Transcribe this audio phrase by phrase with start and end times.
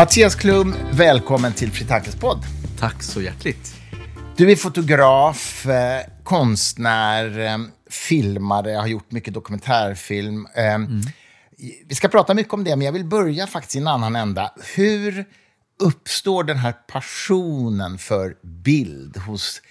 [0.00, 2.44] Mattias Klum, välkommen till Fritakes podd.
[2.78, 3.74] Tack så hjärtligt.
[4.36, 7.58] Du är fotograf, eh, konstnär, eh,
[7.90, 10.46] filmare, har gjort mycket dokumentärfilm.
[10.54, 11.00] Mm.
[11.86, 14.54] Vi ska prata mycket om det, men jag vill börja faktiskt i en annan ända.
[14.74, 15.24] Hur
[15.78, 19.62] uppstår den här passionen för bild hos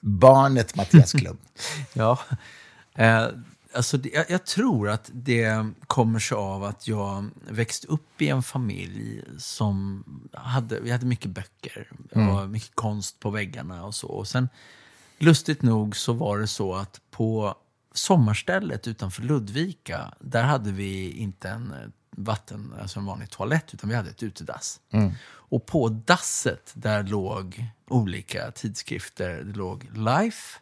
[0.00, 1.38] barnet Mattias Klum?
[1.92, 2.18] ja,
[3.74, 8.42] Alltså, jag, jag, tror att det kommer sig av att jag växte upp i en
[8.42, 12.28] familj som hade, vi hade mycket böcker mm.
[12.28, 14.08] och mycket konst på väggarna och så.
[14.08, 14.48] Och sen,
[15.18, 17.54] lustigt nog så var det så att på
[17.94, 23.90] sommarstället utanför Ludvika, där hade vi inte en eh, vatten, alltså en vanlig toalett, utan
[23.90, 24.80] vi hade ett utedass.
[24.90, 25.12] Mm.
[25.24, 29.42] Och på dasset, där låg olika tidskrifter.
[29.44, 30.58] Det låg Life,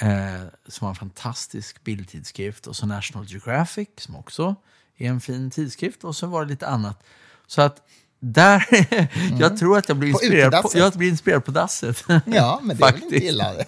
[0.00, 2.66] eh, som var en fantastisk bildtidskrift.
[2.66, 4.54] Och så National Geographic, som också
[4.96, 6.04] är en fin tidskrift.
[6.04, 7.02] Och så var det lite annat.
[7.46, 7.82] Så att
[8.20, 8.66] där,
[9.28, 9.38] mm.
[9.38, 12.04] jag tror att jag blir, inspirerad på, jag blir inspirerad på dasset.
[12.26, 13.54] Ja, men det är väl inte illa.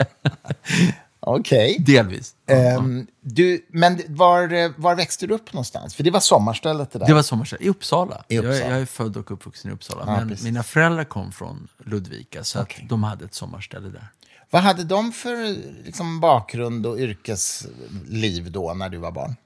[1.20, 1.76] Okej.
[1.80, 1.94] Okay.
[1.94, 2.34] Delvis.
[2.78, 5.94] Um, du, men var, var växte du upp någonstans?
[5.94, 7.06] För det var sommarstället det där.
[7.06, 8.24] Det var sommarstället, i Uppsala.
[8.28, 8.56] I Uppsala.
[8.56, 10.04] Jag, jag, är född och uppvuxen i Uppsala.
[10.06, 10.44] Ja, men precis.
[10.44, 12.82] mina föräldrar kom från Ludvika, så okay.
[12.82, 14.08] att de hade ett sommarställe där.
[14.52, 19.36] Vad hade de för liksom, bakgrund och yrkesliv då, när du var barn?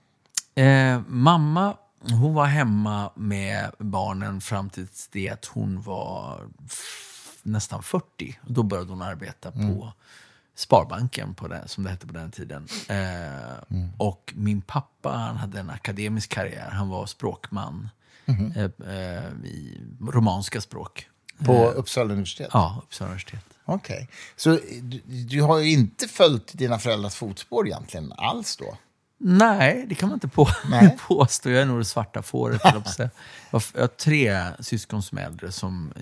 [0.55, 1.77] Eh, mamma
[2.11, 6.41] hon var hemma med barnen fram till det att hon var
[7.43, 8.39] nästan 40.
[8.47, 9.75] Då började hon arbeta mm.
[9.75, 9.93] på
[10.55, 12.67] Sparbanken, på den, som det hette på den tiden.
[12.89, 12.97] Eh,
[13.71, 13.91] mm.
[13.99, 16.71] Och min pappa han hade en akademisk karriär.
[16.73, 17.89] Han var språkman
[18.27, 18.53] mm.
[18.87, 21.09] eh, i romanska språk.
[21.45, 22.51] På eh, Uppsala universitet?
[22.53, 23.45] Ja, Uppsala universitet.
[23.65, 23.95] Okej.
[23.95, 24.07] Okay.
[24.37, 24.51] Så
[24.83, 28.77] du, du, har ju inte följt dina föräldrars fotspår egentligen alls då?
[29.19, 30.99] Nej, det kan man inte på, Nej.
[31.09, 31.51] påstå.
[31.51, 32.61] Jag är nog det svarta fåret.
[32.65, 32.83] jag,
[33.51, 35.93] jag har tre syskon som är äldre som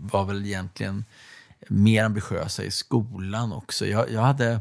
[0.00, 1.04] var väl egentligen
[1.68, 3.86] mer ambitiösa i skolan också.
[3.86, 4.60] Jag, jag hade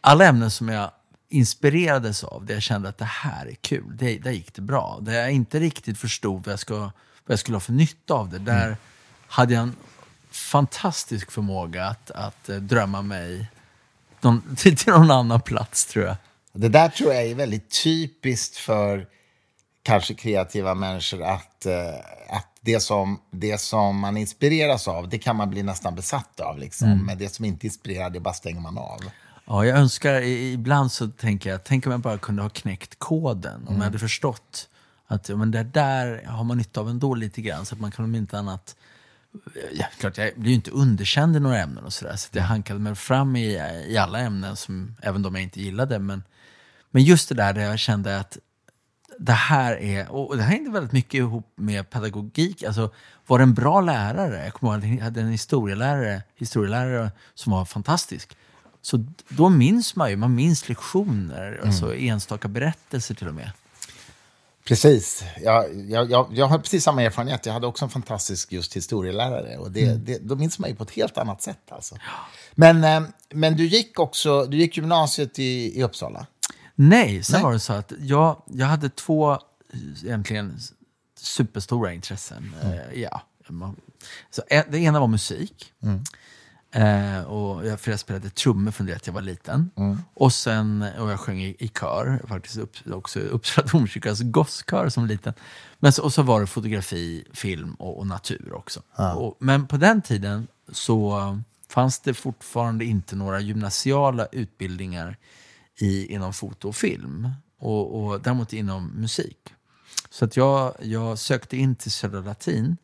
[0.00, 0.90] alla ämnen som jag
[1.28, 4.98] inspirerades av, där jag kände att det här är kul, det, där gick det bra.
[5.02, 6.90] Där jag inte riktigt förstod vad jag, ska,
[7.28, 8.76] vad jag skulle ha för nytta av det, där mm.
[9.26, 9.76] hade jag en
[10.30, 13.50] fantastisk förmåga att, att eh, drömma mig
[14.20, 16.16] någon, till, till någon annan plats, tror jag.
[16.52, 19.06] Det där tror jag är väldigt typiskt för
[19.82, 25.36] kanske kreativa människor att, uh, att det, som, det som man inspireras av, det kan
[25.36, 26.58] man bli nästan besatt av.
[26.58, 26.88] Liksom.
[26.88, 27.06] Mm.
[27.06, 29.00] Men det som inte inspirerar, det bara stänger man av.
[29.46, 33.60] Ja, jag önskar, ibland så tänker jag, tänk om jag bara kunde ha knäckt koden.
[33.60, 33.76] Om mm.
[33.76, 34.68] jag hade förstått
[35.08, 37.66] att men det där har man nytta av ändå lite grann.
[37.66, 38.76] Så att man kan om inte annat
[39.72, 42.16] Ja, klart, jag blir ju inte underkänd i några ämnen och sådär.
[42.16, 45.98] Så jag hankade mig fram i, i alla ämnen, som, även de jag inte gillade.
[45.98, 46.22] Men,
[46.90, 48.38] men just det där där jag kände att
[49.18, 52.62] det här är, och det hängde väldigt mycket ihop med pedagogik.
[52.62, 52.92] Alltså,
[53.26, 54.44] var en bra lärare?
[54.44, 58.36] Jag kommer ihåg att jag hade en historielärare, historielärare som var fantastisk.
[58.82, 61.66] Så då minns man ju, man minns lektioner, mm.
[61.66, 63.50] alltså enstaka berättelser till och med.
[64.68, 65.24] Precis.
[65.42, 67.46] Jag, jag, jag, jag, har precis samma erfarenhet.
[67.46, 69.56] Jag hade också en fantastisk just historielärare.
[69.58, 70.04] Och det, mm.
[70.04, 71.62] det, då minns man ju på ett helt annat sätt.
[71.68, 71.96] Alltså.
[72.54, 76.26] Men, eh, men du gick också du gick gymnasiet i, i Uppsala?
[76.74, 77.42] Nej, sen Nej.
[77.42, 79.38] var det så att jag, jag hade två
[80.04, 80.58] egentligen
[81.20, 82.54] superstora intressen.
[82.62, 82.72] Mm.
[82.72, 83.22] Uh, ja.
[84.30, 85.72] Så, det ena var musik.
[85.82, 86.04] Mm.
[86.70, 89.70] Eh, och jag, för jag spelade trummor från det att jag var liten.
[89.76, 89.98] Mm.
[90.14, 95.06] Och sen, och jag sjöng i, i kör, faktiskt upp, också Uppsala domkyrkas gosskör som
[95.06, 95.34] liten.
[95.78, 98.82] Men så, och så var det fotografi, film och, och natur också.
[98.94, 99.12] Ah.
[99.12, 105.16] Och, men på den tiden så fanns det fortfarande inte några gymnasiala utbildningar
[105.78, 107.28] i, inom foto och film.
[107.60, 109.54] Och, och däremot inom musik.
[110.10, 112.76] Så att jag, jag sökte in till Södra Latin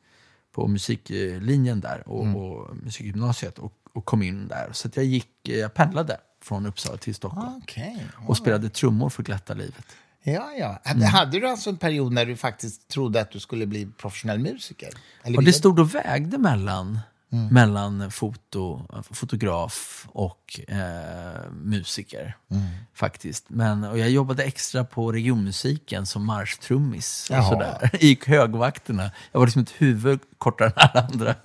[0.55, 2.37] på musiklinjen där och, mm.
[2.37, 4.69] och musikgymnasiet och, och kom in där.
[4.73, 7.97] Så jag gick, jag pendlade från Uppsala till Stockholm okay.
[8.27, 9.87] och spelade trummor för glatta livet.
[10.23, 10.81] Ja, ja.
[10.85, 11.03] Mm.
[11.03, 14.89] Hade du alltså en period när du faktiskt trodde att du skulle bli professionell musiker?
[15.23, 16.99] Eller och det stod och vägde mellan
[17.35, 17.55] Mm.
[17.55, 22.37] mellan foto, fotograf och eh, musiker.
[22.51, 22.65] Mm.
[22.95, 23.45] faktiskt.
[23.49, 27.31] Men, och jag jobbade extra på regionmusiken som marschtrummis
[28.01, 29.11] i högvakterna.
[29.33, 31.35] Jag var liksom ett huvud kortare än alla andra.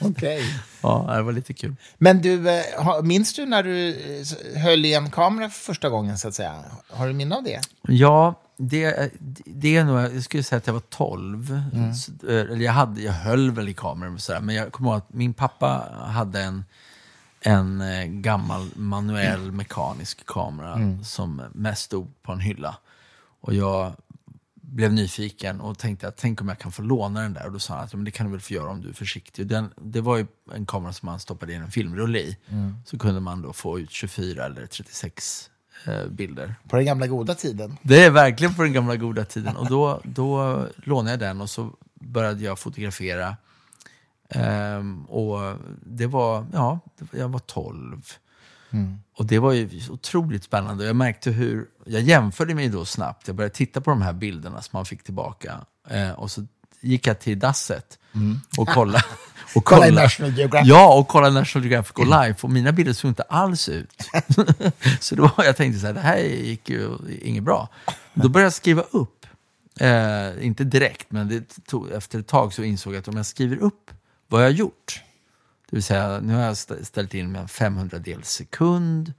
[0.00, 0.42] Okay.
[0.82, 1.76] ja, det var lite kul.
[1.98, 2.64] Men du, eh,
[3.02, 6.18] minns du när du eh, höll i en kamera för första gången?
[6.18, 6.64] så att säga?
[6.88, 7.60] Har du minne av det?
[7.82, 9.10] Ja, det,
[9.44, 11.62] det är nog, jag skulle säga att jag var 12.
[11.74, 11.92] Mm.
[12.28, 15.34] Eller jag, hade, jag höll väl i kameran, sådär, men jag kommer ihåg att min
[15.34, 16.64] pappa hade en,
[17.40, 19.56] en eh, gammal manuell mm.
[19.56, 21.04] mekanisk kamera mm.
[21.04, 22.76] som mest stod på en hylla.
[23.40, 23.92] Och jag
[24.54, 27.46] blev nyfiken och tänkte att tänk om jag kan få låna den där.
[27.46, 28.88] Och då sa han att ja, men det kan du väl få göra om du
[28.88, 29.46] är försiktig.
[29.46, 32.36] Den, det var ju en kamera som man stoppade in en filmrulle i.
[32.48, 32.74] Mm.
[32.86, 35.49] Så kunde man då få ut 24 eller 36 eh,
[36.10, 36.54] bilder.
[36.68, 37.76] På den gamla goda tiden.
[37.82, 39.56] Det är verkligen på den gamla goda tiden.
[39.56, 43.36] Och då, då lånade jag den och så började jag fotografera.
[44.34, 45.56] Um, och
[45.86, 46.80] det var, ja,
[47.12, 48.02] jag var 12.
[48.70, 48.98] Mm.
[49.16, 50.84] Och det var ju otroligt spännande.
[50.84, 53.26] Jag märkte hur, jag jämförde mig då snabbt.
[53.26, 55.60] Jag började titta på de här bilderna som man fick tillbaka.
[55.88, 56.46] Eh, och så
[56.80, 58.40] gick jag till dasset mm.
[58.58, 59.04] och kollade.
[59.54, 60.68] Och kolla, kolla National Geographic.
[60.68, 62.34] Ja, och kolla National Geographic och live.
[62.40, 64.10] Och mina bilder såg inte alls ut.
[65.00, 66.90] så då jag tänkte så här, det här gick ju
[67.22, 67.68] inget bra.
[68.14, 69.26] Då började jag skriva upp.
[69.80, 73.26] Eh, inte direkt, men det tog, efter ett tag så insåg jag att om jag
[73.26, 73.90] skriver upp
[74.28, 75.02] vad jag har gjort
[75.70, 76.56] det vill säga, nu har jag
[76.86, 79.12] ställt in med 500 dels sekund,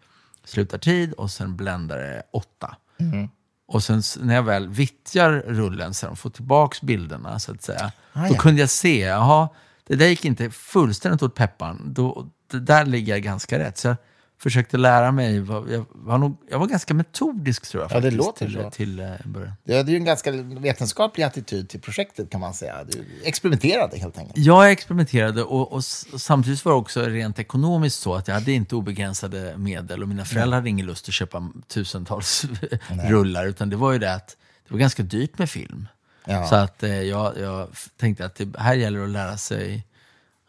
[0.43, 2.75] slutar tid och sen bländare 8.
[2.99, 3.29] Mm.
[3.67, 8.27] Och sen när jag väl vittjar rullen och får tillbaka bilderna så att säga, ah,
[8.27, 8.37] då ja.
[8.37, 9.49] kunde jag se, jaha,
[9.91, 11.81] det där gick inte fullständigt åt peppan.
[11.85, 13.77] Då, det där ligger jag ganska rätt.
[13.77, 13.97] Så jag
[14.41, 15.35] försökte lära mig.
[15.35, 17.91] Jag var, nog, jag var ganska metodisk tror jag.
[17.91, 18.69] Ja, det låter till, så.
[18.69, 19.53] Till, uh, början.
[19.63, 22.83] Det är ju en ganska vetenskaplig attityd till projektet kan man säga.
[22.83, 24.37] Du experimenterade helt enkelt.
[24.37, 28.51] Ja, jag experimenterade och, och, samtidigt var det också rent ekonomiskt så att jag hade
[28.51, 32.45] inte obegränsade medel och mina föräldrar hade ingen lust att köpa tusentals
[32.89, 33.45] rullar.
[33.45, 35.87] Utan det var ju det att det var ganska dyrt med film.
[36.25, 36.47] Ja.
[36.47, 39.87] Så att eh, jag, jag tänkte att det här gäller att lära sig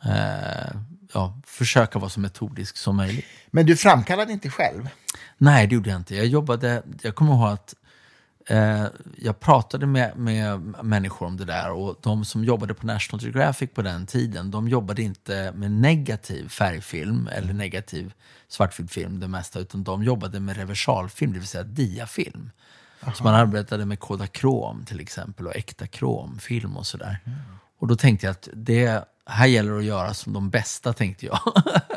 [0.04, 0.76] eh,
[1.14, 3.24] ja, försöka vara så metodisk som möjligt.
[3.50, 4.88] Men du framkallade inte själv?
[5.38, 6.16] Nej, det gjorde jag inte.
[6.16, 7.74] Jag jobbade, jag kommer ihåg att
[8.46, 8.86] eh,
[9.16, 13.70] jag pratade med, med människor om det där och de som jobbade på National Geographic
[13.74, 18.12] på den tiden, de jobbade inte med negativ färgfilm eller negativ
[18.48, 22.50] svartvitfilm det mesta, utan de jobbade med reversalfilm, det vill säga diafilm.
[23.02, 23.12] Aha.
[23.12, 27.18] Så man arbetade med Kodakrom till exempel och äkta kromfilm och sådär.
[27.24, 27.38] Mm.
[27.78, 31.26] Och då tänkte jag att det här gäller det att göra som de bästa, tänkte
[31.26, 31.38] jag.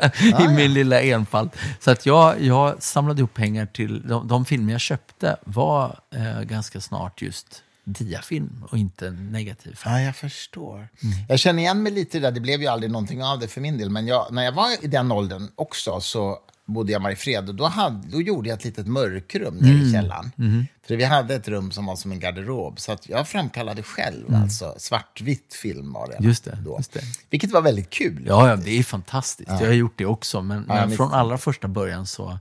[0.22, 0.68] I ah, min ja.
[0.68, 1.50] lilla enfald.
[1.80, 4.08] Så att jag, jag samlade ihop pengar till...
[4.08, 9.94] De, de filmer jag köpte var eh, ganska snart just diafilm och inte negativ film.
[9.94, 10.76] Ja, jag förstår.
[10.76, 10.88] Mm.
[11.28, 12.30] Jag känner igen mig lite där.
[12.30, 13.90] Det blev ju aldrig någonting av det för min del.
[13.90, 17.54] Men jag, när jag var i den åldern också så bodde jag i Mariefred och
[17.54, 19.86] då, hade, då gjorde jag ett litet mörkrum nere mm.
[19.86, 20.32] i källaren.
[20.38, 20.66] Mm.
[20.86, 22.80] För vi hade ett rum som var som en garderob.
[22.80, 24.42] Så att jag framkallade själv mm.
[24.42, 26.24] alltså svartvitt film var det.
[26.26, 26.76] Just det, då.
[26.76, 27.00] Just det.
[27.30, 28.24] Vilket var väldigt kul.
[28.26, 29.50] Ja, ja det är fantastiskt.
[29.50, 29.60] Ja.
[29.60, 30.42] Jag har gjort det också.
[30.42, 32.38] Men, ja, men från allra första början så,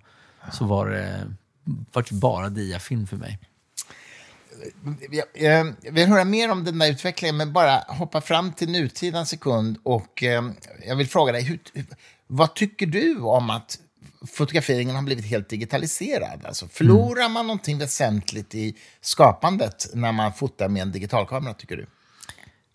[0.51, 1.27] så var det
[1.91, 3.39] var bara diafilm för mig.
[5.33, 9.25] Jag, vill höra mer om den där utvecklingen, men bara hoppa fram till nutid en
[9.25, 9.77] sekund.
[9.83, 10.49] Och, eh,
[10.87, 11.59] jag vill fråga dig, hur,
[12.27, 13.79] vad tycker du om att
[14.27, 16.45] fotograferingen har blivit helt digitaliserad.
[16.45, 17.31] Alltså, förlorar mm.
[17.31, 21.87] man någonting väsentligt i skapandet när man fotar med en digitalkamera, tycker du?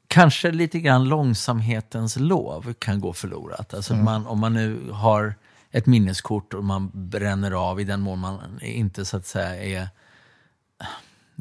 [0.06, 3.74] Kanske lite grann långsamhetens lov kan gå förlorat.
[3.74, 4.04] Alltså mm.
[4.04, 5.34] man, om man nu har
[5.70, 9.88] ett minneskort och man bränner av i den mån man inte så att säga är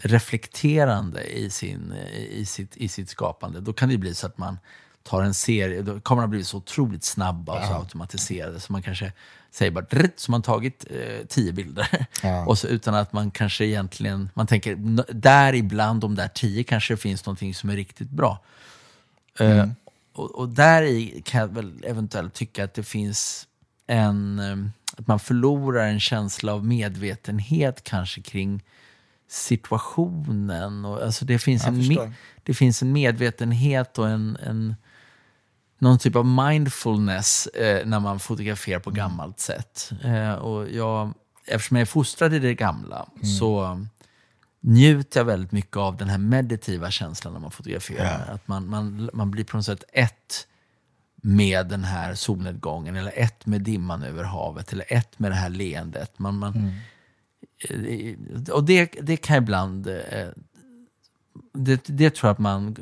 [0.03, 1.93] reflekterande i, sin,
[2.29, 4.57] i, sitt, i sitt skapande, då kan det bli så att man
[5.09, 8.81] tar en serie, då kommer de blivit så otroligt snabba och så automatiserade så man
[8.81, 9.11] kanske
[9.51, 12.05] säger bara dritt, så man tagit eh, tio bilder.
[12.23, 12.45] Ja.
[12.47, 14.75] och så utan att man kanske egentligen, man tänker
[15.13, 18.39] där ibland de där tio kanske finns någonting som är riktigt bra.
[19.39, 19.69] Eh, mm.
[19.69, 19.73] Uh,
[20.13, 23.47] och, och där i kan jag väl eventuellt tycka att det finns
[23.87, 28.63] en, um, att man förlorar en känsla av medvetenhet kanske kring
[29.27, 30.85] situationen.
[30.85, 32.13] Och, alltså det, finns en,
[32.43, 34.75] det finns en medvetenhet och en, en
[35.79, 38.97] någon typ av mindfulness eh, när man fotograferar på mm.
[38.97, 39.91] gammalt sätt.
[40.03, 41.13] Eh, och jag,
[41.45, 43.25] eftersom jag är fostrad i det gamla mm.
[43.25, 43.85] så
[44.61, 48.25] njuter jag väldigt mycket av den här meditativa känslan när man fotograferar.
[48.27, 48.33] Ja.
[48.33, 50.47] Att man, man, man blir på något sätt ett
[51.21, 55.49] med den här solnedgången, eller ett med dimman över havet, eller ett med det här
[55.49, 56.19] leendet.
[56.19, 56.73] Man, man, mm.
[57.59, 59.87] Eh, och det, det kan ibland...
[59.87, 60.27] Eh,
[61.53, 62.77] det, det tror jag att man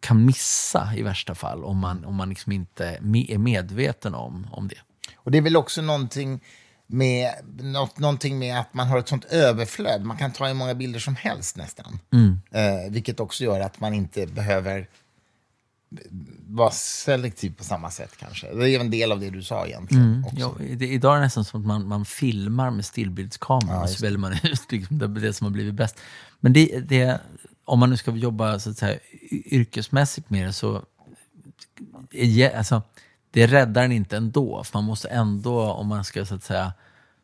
[0.00, 4.68] kan missa i värsta fall om man, om man liksom inte är medveten om, om
[4.68, 4.78] det.
[5.16, 6.40] Och det är väl också någonting
[6.86, 10.04] med, något, någonting med att man har ett sånt överflöd.
[10.04, 11.98] Man kan ta hur många bilder som helst nästan.
[12.12, 12.40] Mm.
[12.50, 14.88] Eh, vilket också gör att man inte behöver
[16.46, 18.54] vara selektiv på samma sätt kanske.
[18.54, 20.04] Det är en del av det du sa egentligen.
[20.04, 20.24] Mm.
[20.36, 23.90] Ja, det, idag är det nästan som att man, man filmar med stillbildskamera ja, och
[23.90, 25.96] så väljer man ut liksom det, det som har blivit bäst.
[26.40, 27.20] Men det, det,
[27.70, 28.98] om man nu ska jobba så att säga,
[29.30, 30.84] yrkesmässigt med det så
[32.54, 32.82] alltså,
[33.30, 34.64] det räddar en inte ändå.
[34.64, 36.72] För man måste ändå, om man ska så att säga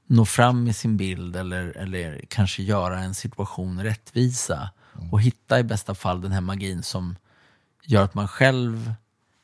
[0.06, 4.70] nå fram med sin bild eller, eller kanske göra en situation rättvisa,
[5.12, 7.16] Och hitta i bästa fall den här magin som
[7.82, 8.94] gör att man själv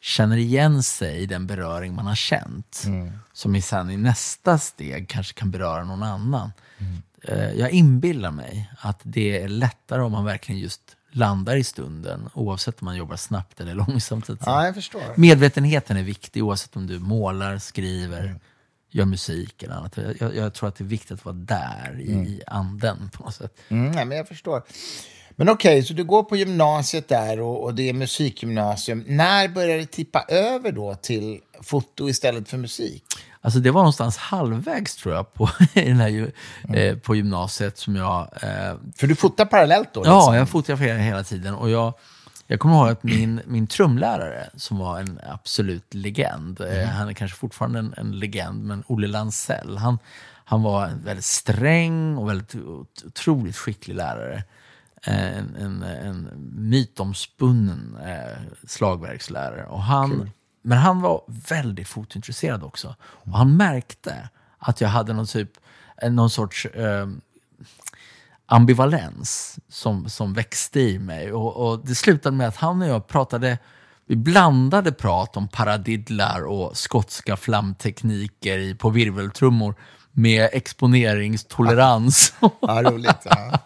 [0.03, 2.83] känner igen sig i den beröring man har känt.
[2.87, 3.13] Mm.
[3.33, 6.53] Som i sen i nästa steg kanske kan beröra någon annan.
[6.79, 7.03] Mm.
[7.59, 12.83] Jag inbillar mig att det är lättare om man verkligen just landar i stunden, oavsett
[12.83, 14.29] om man jobbar snabbt eller långsamt.
[14.29, 15.03] Ja, jag förstår.
[15.17, 18.41] Medvetenheten är viktig, oavsett om du målar, skriver, mm.
[18.91, 19.97] gör musik eller annat.
[20.21, 22.41] Jag, jag, tror att det är viktigt att vara där i, mm.
[22.47, 23.57] anden på något sätt.
[23.69, 24.63] Mm, ja, men jag förstår.
[25.37, 29.05] Men okej, okay, så du går på gymnasiet där och, och, det är musikgymnasium.
[29.07, 33.05] När börjar det tippa över då till foto istället för musik?
[33.41, 36.33] Alltså det var någonstans halvvägs tror jag på, den här,
[36.69, 36.75] mm.
[36.75, 38.29] eh, på gymnasiet som jag...
[38.43, 40.01] Eh, för du fotar parallellt då?
[40.01, 40.15] Liksom?
[40.15, 41.55] Ja, jag fotograferar hela tiden.
[41.55, 41.95] Och jag,
[42.47, 46.89] jag kommer ihåg att min, min trumlärare, som var en absolut legend, eh, mm.
[46.89, 49.99] han är kanske fortfarande en, en legend, men Olle Lansell, han,
[50.45, 52.55] han var en väldigt sträng och väldigt
[53.05, 54.43] otroligt skicklig lärare.
[55.07, 59.67] Eh, en, en, en mytomspunnen eh, slagverkslärare.
[59.67, 60.31] Och han, cool.
[60.63, 62.97] Men han var väldigt fotointresserad också.
[63.01, 64.29] Och han märkte
[64.59, 65.51] att jag hade någon, typ,
[66.03, 67.07] eh, någon sorts eh,
[68.47, 71.33] ambivalens som, som växte i mig.
[71.33, 73.59] Och, och, det slutade med att han och jag pratade,
[74.07, 79.75] vi blandade prat om paradidlar och skotska flamtekniker på virveltrummor
[80.13, 82.35] med exponeringstolerans.
[82.61, 83.25] ja, roligt.
[83.25, 83.59] Ja.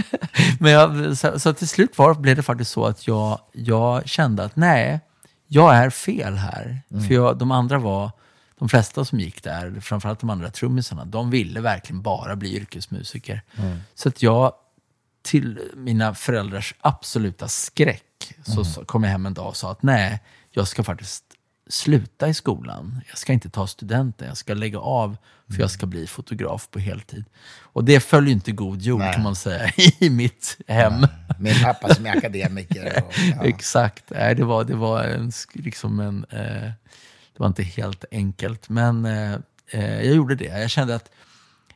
[0.60, 4.44] Men jag, så, så, till slut var, blev det faktiskt så att jag, jag kände
[4.44, 5.00] att nej,
[5.46, 6.80] jag är fel här.
[6.90, 7.04] Mm.
[7.04, 8.10] För jag, de andra var,
[8.58, 13.42] de flesta som gick där, framförallt de andra trummisarna, de ville verkligen bara bli yrkesmusiker.
[13.56, 13.78] Mm.
[13.94, 14.52] Så att jag,
[15.22, 19.82] till mina föräldrars absoluta skräck, så, så kom jag hem en dag och sa att
[19.82, 21.24] nej, jag ska faktiskt
[21.70, 23.00] sluta i skolan.
[23.08, 25.16] Jag ska inte ta studenten, jag ska lägga av
[25.48, 27.24] för jag ska bli fotograf på heltid.
[27.58, 29.14] Och det följer inte god jord Nej.
[29.14, 31.00] kan man säga i mitt hem.
[31.00, 31.10] Nej.
[31.38, 33.02] Min pappa som är akademiker.
[33.06, 33.44] Och, ja.
[33.44, 36.70] Exakt, Nej, det var, det var en, liksom en, eh,
[37.32, 38.68] det var inte helt enkelt.
[38.68, 39.34] Men eh,
[39.70, 40.60] eh, jag gjorde det.
[40.60, 41.10] Jag kände att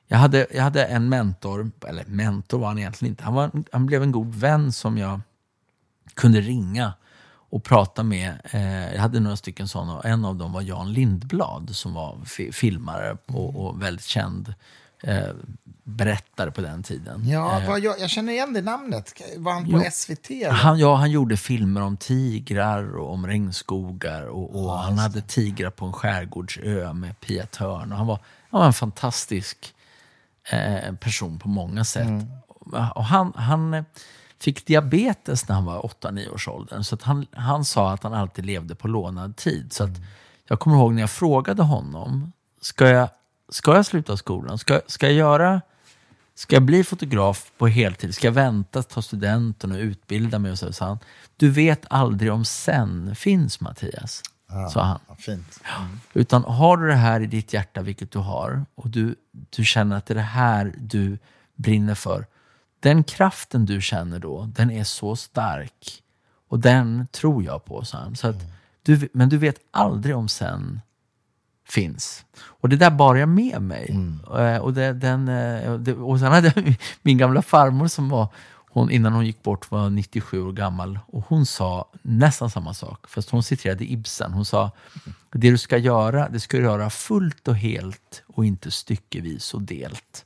[0.07, 3.25] jag hade, jag hade en mentor, eller mentor var han egentligen inte.
[3.25, 5.21] Han, var, han blev en god vän som jag
[6.15, 6.93] kunde ringa
[7.55, 10.93] och prata med, eh, jag hade några stycken sådana, och en av dem var Jan
[10.93, 14.55] Lindblad som var fi filmare och, och, väldigt känd
[15.03, 15.29] eh,
[15.85, 17.29] berättare på den tiden.
[17.29, 19.23] Ja, eh, jag, jag, känner igen det namnet.
[19.37, 20.29] Var han på jo, SVT?
[20.51, 25.21] Han, ja, han gjorde filmer om tigrar och om regnskogar och, och ja, han hade
[25.21, 27.93] tigrar på en skärgårdsö med Pia Törn.
[27.93, 28.19] Och han, var,
[28.51, 29.75] han var en fantastisk
[30.51, 32.09] eh, person på många sätt.
[32.09, 32.27] Mm.
[32.95, 33.85] Och han, han
[34.45, 36.83] fick diabetes när han var 8-9 års ålder.
[36.83, 39.73] Så han, han sa att han alltid levde på lånad tid.
[39.73, 40.01] Så att
[40.49, 43.09] jag kommer ihåg när jag frågade honom, ska jag,
[43.49, 44.59] ska jag sluta skolan?
[44.59, 45.61] Ska, ska jag göra
[46.37, 48.15] Ska jag bli fotograf på heltid?
[48.15, 50.53] Ska jag vänta, ta studenten och utbilda mig?
[50.53, 50.99] Och så, så han,
[51.37, 54.23] du vet aldrig om sen finns, Mattias.
[54.49, 55.17] Ja, sa han.
[55.19, 55.61] Fint.
[55.79, 56.01] Mm.
[56.13, 59.15] Utan har du det här i ditt hjärta, vilket du har, och du,
[59.51, 61.19] du känner att det är det här du
[61.57, 62.27] brinner för,
[62.85, 66.03] den kraften du känner då, den är så stark.
[66.49, 68.17] Och den tror jag på, sa han.
[68.17, 68.37] Så att
[68.83, 70.81] du, men du vet aldrig om sen
[71.69, 72.25] finns.
[72.43, 73.91] Och det där bar jag med mig.
[73.91, 74.21] Mm.
[74.39, 75.27] Eh, och, det, den,
[75.85, 78.29] det, och sen hade jag min gamla farmor som var,
[78.71, 80.99] hon, innan hon gick bort var 97 år gammal.
[81.07, 84.33] Och hon sa nästan samma sak, fast hon citerade Ibsen.
[84.33, 84.71] Hon sa,
[85.33, 89.63] det du ska göra, det ska du göra fullt och helt och inte styckevis och
[89.63, 90.25] delt.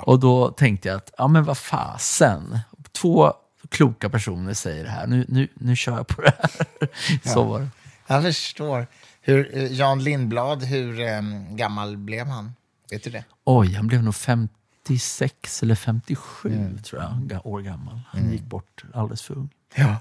[0.00, 2.58] Och då tänkte jag att, ja men vad fasen.
[2.92, 3.32] Två
[3.68, 5.06] kloka personer säger det här.
[5.06, 6.88] Nu, nu, nu kör jag på det här.
[7.32, 7.42] Så ja.
[7.42, 7.68] var det.
[8.06, 8.86] Jag förstår.
[9.20, 12.52] Hur, eh, Jan Lindblad, hur um, gammal blev han?
[12.90, 13.24] Vet du det?
[13.44, 16.82] Oj, han blev nog 56 eller 57 mm.
[16.82, 18.00] tror jag, år gammal.
[18.08, 18.32] Han mm.
[18.32, 19.48] gick bort alldeles för ung.
[19.74, 19.96] Ja,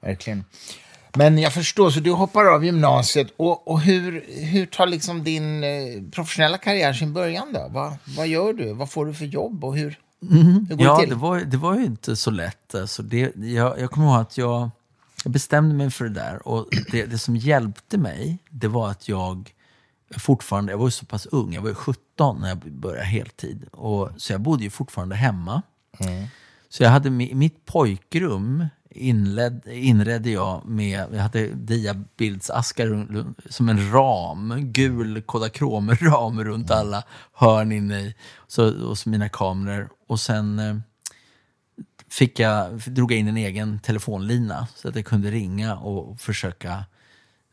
[0.00, 0.44] verkligen.
[1.16, 3.32] Men jag förstår, så du hoppar av gymnasiet.
[3.36, 5.70] Och, och hur, hur tar liksom din eh,
[6.12, 7.68] professionella karriär sin början då?
[7.70, 8.72] Va, vad gör du?
[8.72, 9.64] Vad får du för jobb?
[9.64, 9.98] Och hur,
[10.30, 10.66] mm.
[10.68, 11.10] hur går ja, det till?
[11.10, 12.74] Det var, det var ju inte så lätt.
[12.74, 14.70] Alltså det, jag, jag kommer ihåg att jag,
[15.24, 16.48] jag bestämde mig för det där.
[16.48, 19.52] Och det, det som hjälpte mig, det var att jag
[20.18, 23.64] fortfarande, jag var ju så pass ung, jag var ju 17 när jag började heltid.
[23.72, 25.62] Och, så jag bodde ju fortfarande hemma.
[25.98, 26.26] Mm.
[26.68, 34.54] Så jag hade mitt pojkrum inled, inredde jag med, jag hade diabildsaskar som en ram,
[34.58, 36.80] gul Kodakrom-ram runt mm.
[36.80, 38.14] alla hörn inne i,
[38.46, 39.88] så, och så mina kameror.
[40.06, 40.76] Och sen eh,
[42.08, 46.84] fick jag, drog jag in en egen telefonlina så att jag kunde ringa och försöka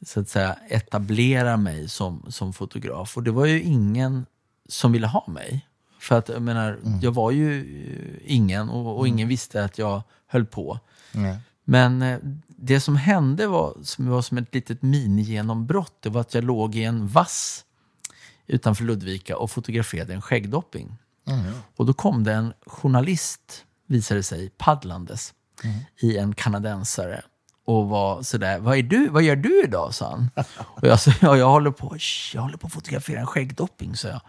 [0.06, 3.18] så att säga, etablera mig som, som fotograf.
[3.18, 4.26] Och det var ju ingen
[4.70, 5.66] som ville ha mig.
[6.00, 7.00] För att jag menar, mm.
[7.02, 7.66] jag var ju
[8.26, 9.30] ingen och, och ingen mm.
[9.30, 10.80] visste att jag höll på.
[11.14, 11.36] Mm.
[11.64, 15.98] Men eh, det som hände var som, var som ett litet minigenombrott.
[16.00, 17.66] Det var att jag låg i en vass
[18.48, 20.98] utanför Ludvika och fotograferade en skäggdopping.
[21.28, 21.54] Mm.
[21.76, 25.80] Och då kom det en journalist, visade sig, paddlandes mm.
[26.00, 27.22] i en kanadensare
[27.66, 29.94] och var sådär, vad, är du, vad gör du idag?
[29.94, 30.30] sa han.
[30.60, 31.98] Och jag sa, ja, jag håller på,
[32.34, 34.22] jag håller på att fotografera en skäggdopping, sa jag.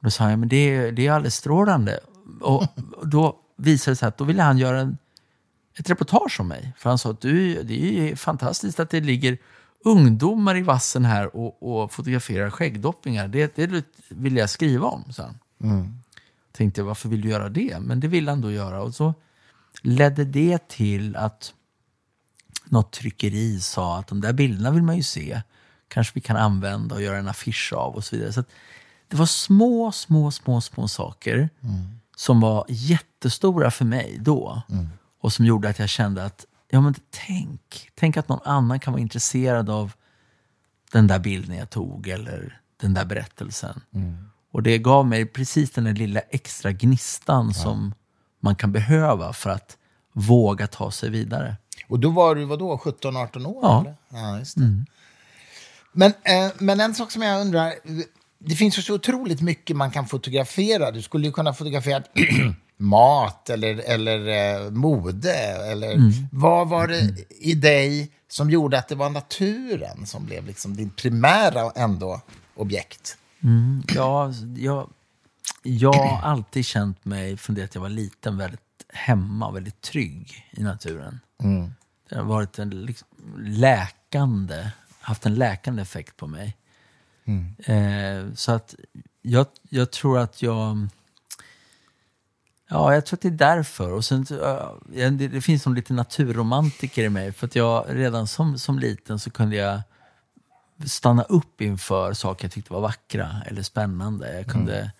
[0.00, 2.00] Då sa han, men det är, det är alldeles strålande.
[2.40, 2.66] Och
[3.02, 4.98] då visade det sig att då ville han göra en,
[5.74, 6.72] ett reportage om mig.
[6.76, 9.38] För han sa att du, det är fantastiskt att det ligger
[9.84, 13.28] ungdomar i vassen här och, och fotograferar skäggdoppingar.
[13.28, 15.38] Det, det vill jag skriva om, sa han.
[15.70, 15.98] Mm.
[16.52, 17.78] Tänkte, varför vill du göra det?
[17.80, 18.82] Men det vill han då göra.
[18.82, 19.14] Och så
[19.82, 21.54] ledde det till att
[22.64, 25.42] något tryckeri sa att de där bilderna vill man ju se.
[25.88, 28.32] Kanske vi kan använda och göra en affisch av och så vidare.
[28.32, 28.44] Så
[29.08, 31.98] det var små, små, små, små saker mm.
[32.16, 34.62] som var jättestora för mig då.
[34.70, 34.88] Mm.
[35.22, 38.92] Och som gjorde att jag kände att, ja men tänk, tänk att någon annan kan
[38.92, 39.92] vara intresserad av
[40.92, 43.80] den där bilden jag tog eller den där berättelsen.
[43.94, 44.28] Mm.
[44.52, 47.62] Och det gav mig precis den där lilla extra gnistan ja.
[47.62, 47.94] som
[48.40, 49.76] man kan behöva för att
[50.12, 51.56] våga ta sig vidare.
[51.88, 53.58] Och då var du vadå, 17-18 år?
[53.62, 53.80] Ja.
[53.80, 53.96] Eller?
[54.08, 54.86] ja just mm.
[55.92, 57.74] Men, eh, men en sak som jag undrar,
[58.38, 60.90] det finns ju så otroligt mycket man kan fotografera.
[60.90, 62.02] Du skulle ju kunna fotografera
[62.82, 65.32] mat eller, eller eh, mode.
[65.72, 66.12] Eller, mm.
[66.32, 70.90] Vad var det i dig som gjorde att det var naturen som blev liksom din
[70.90, 72.20] primära ändå
[72.54, 73.16] objekt?
[73.42, 74.90] Mm, ja, jag,
[75.62, 78.60] jag har alltid känt mig, från det att jag var liten, väldigt
[78.92, 81.20] hemma, väldigt trygg i naturen.
[81.42, 81.72] Mm.
[82.08, 83.08] Det har varit en liksom,
[83.38, 84.70] läkande,
[85.00, 86.56] haft en läkande effekt på mig.
[87.24, 87.54] Mm.
[87.58, 88.74] Eh, så att
[89.22, 90.88] jag, jag tror att jag...
[92.72, 93.92] Ja, jag tror att det är därför.
[93.92, 97.32] Och sen, uh, det, det, finns som lite naturromantiker i mig.
[97.32, 99.80] För att jag redan som, som liten så kunde jag
[100.86, 104.36] stanna upp inför saker jag tyckte var vackra eller spännande.
[104.36, 104.92] Jag kunde,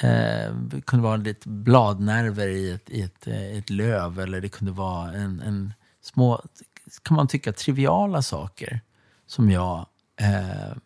[0.00, 0.70] mm.
[0.72, 4.72] eh, kunde vara lite bladnerver i ett, i ett, i ett löv eller det kunde
[4.72, 6.42] vara en, en små,
[7.02, 8.80] kan man tycka, triviala saker
[9.26, 9.86] som jag
[10.20, 10.76] eh,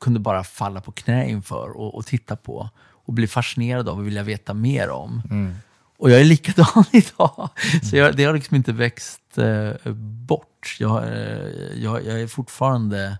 [0.00, 2.70] kunde bara falla på knä inför och, och, titta på
[3.08, 5.22] och bli fascinerad av och vilja veta mer om.
[5.30, 5.54] Mm.
[5.98, 7.48] Och jag är likadan idag.
[7.82, 9.92] Så jag, det har liksom inte växt eh,
[10.26, 10.76] bort.
[10.78, 13.18] Jag, eh, jag, jag, är fortfarande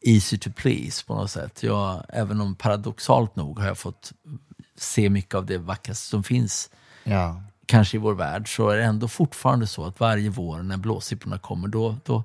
[0.00, 1.62] easy to please på något sätt.
[1.62, 4.12] Jag, även om paradoxalt nog har jag fått
[4.76, 6.70] se mycket av det vackraste som finns
[7.04, 10.76] ja kanske i vår värld, så är det ändå fortfarande så att varje vår när
[10.76, 12.24] blåsipporna kommer, då, då,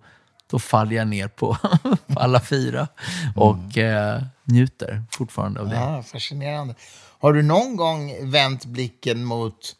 [0.49, 1.57] då faller jag ner på,
[2.15, 2.87] alla fyra
[3.35, 4.15] och mm.
[4.15, 5.75] eh, njuter fortfarande av det.
[5.75, 6.75] Ja, fascinerande.
[7.19, 9.75] Har du någon gång vänt blicken mot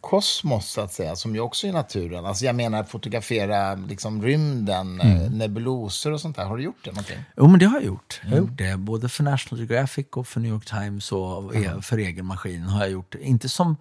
[0.00, 2.26] kosmos, så att säga, som ju också är naturen?
[2.26, 5.32] Alltså jag menar fotografera liksom, rymden, eh, mm.
[5.32, 6.44] nebulosor och sånt där.
[6.44, 7.18] Har du gjort det någonting?
[7.36, 8.20] Jo, men det har jag gjort.
[8.22, 8.48] Jag har mm.
[8.48, 8.76] gjort det.
[8.76, 11.82] Både för National Geographic och för New York Times och mm.
[11.82, 13.14] för egen maskin har jag gjort.
[13.14, 13.76] Inte som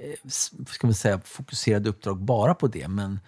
[0.00, 0.30] Eh,
[0.66, 2.88] ska man säga, fokuserade uppdrag bara på det.
[2.88, 3.20] Men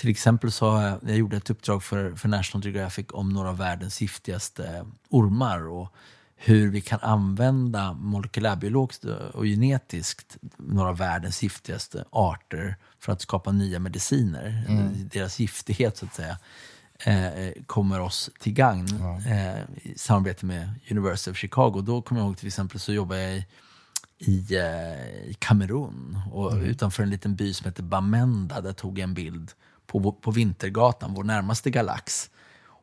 [0.00, 3.56] till exempel så jag, jag gjorde ett uppdrag för, för National Geographic om några av
[3.56, 5.94] världens giftigaste ormar och
[6.36, 13.52] hur vi kan använda molekylärbiologiskt och genetiskt några av världens giftigaste arter för att skapa
[13.52, 14.64] nya mediciner.
[14.68, 15.08] Mm.
[15.12, 16.38] Deras giftighet, så att säga,
[17.04, 19.30] eh, kommer oss till gagn ja.
[19.30, 21.80] eh, i samarbete med University of Chicago.
[21.80, 23.46] Då kommer jag ihåg till exempel så jobbade jag i
[24.20, 26.18] i, eh, i Kamerun.
[26.32, 26.64] Och mm.
[26.64, 29.52] Utanför en liten by som heter Bamenda, där tog jag en bild
[29.90, 32.30] på, på Vintergatan, vår närmaste galax.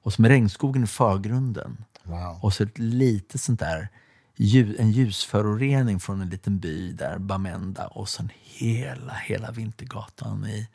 [0.04, 1.78] Och så med regnskogen i förgrunden.
[2.04, 2.39] Wow.
[2.41, 3.89] Och så ett litet sånt där
[4.78, 10.46] en ljusförorening från en liten by där, Bamenda, och sen hela, hela Vintergatan.
[10.46, 10.67] I,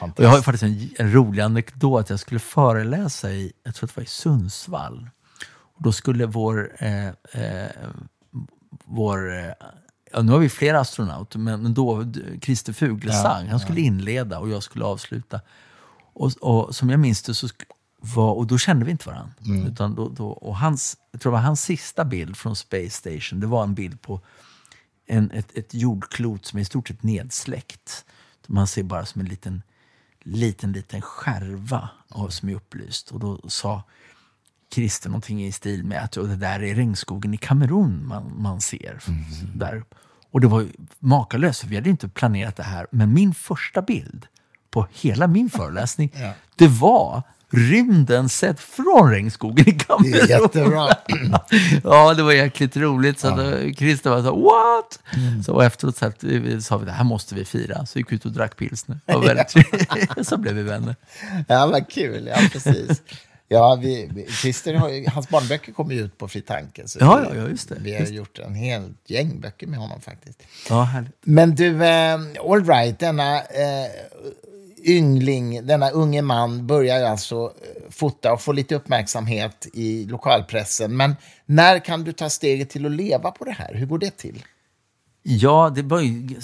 [0.00, 2.10] och jag har faktiskt en, en rolig anekdot.
[2.10, 5.10] Jag skulle föreläsa i, jag tror det var i Sundsvall.
[5.48, 7.70] Och då skulle vår, eh, eh,
[8.84, 9.52] vår eh,
[10.12, 14.48] ja, nu har vi flera astronauter, men, då Christer Fuglesang, ja, han skulle inleda och
[14.48, 15.40] jag skulle avsluta.
[16.16, 17.48] Och, och som jag minns det så
[18.00, 19.34] var, och då kände vi inte varandra.
[19.46, 19.66] Mm.
[19.66, 23.40] Utan då, då, och hans, jag tror det var hans sista bild från Space Station,
[23.40, 24.20] det var en bild på
[25.06, 28.04] en, ett, ett jordklot som är i stort sett nedsläckt.
[28.46, 29.62] Man ser bara som en liten,
[30.22, 33.10] liten, liten skärva och, som är upplyst.
[33.10, 33.82] Och då sa
[34.74, 38.60] Christer någonting i stil med att och det där är regnskogen i Kamerun man, man
[38.60, 39.02] ser.
[39.08, 39.24] Mm.
[39.58, 39.84] Där.
[40.30, 40.66] Och det var
[40.98, 42.86] makalöst, för vi hade inte planerat det här.
[42.90, 44.26] Men min första bild
[44.76, 46.32] på hela min föreläsning, ja.
[46.56, 50.12] det var rymden sett från regnskogen i Kamerun.
[50.12, 50.88] Det är jättebra.
[51.84, 53.20] ja, det var jäkligt roligt.
[53.20, 53.74] Så ja.
[53.76, 54.98] Christer var så what?
[55.14, 55.42] Mm.
[55.42, 56.10] Så efteråt så
[56.60, 57.86] sa vi det här måste vi fira.
[57.86, 59.00] Så gick vi ut och drack pilsner.
[60.22, 60.96] så blev vi vänner.
[61.48, 62.26] Ja, vad kul.
[62.26, 63.02] Ja, precis.
[63.48, 66.88] Ja, vi, Christer hans barnböcker kommer ju ut på Fri Tanke.
[66.88, 67.76] Så ja, ja, just det.
[67.80, 68.12] Vi har just.
[68.12, 70.42] gjort en hel gäng böcker med honom faktiskt.
[70.68, 71.12] Ja, härligt.
[71.20, 73.90] Men du, eh, all right, denna eh,
[74.88, 80.96] yngling, denna unge man börjar alltså eh, fota och få lite uppmärksamhet i lokalpressen.
[80.96, 83.74] Men när kan du ta steget till att leva på det här?
[83.74, 84.44] Hur går det till?
[85.22, 86.40] Ja, det var ju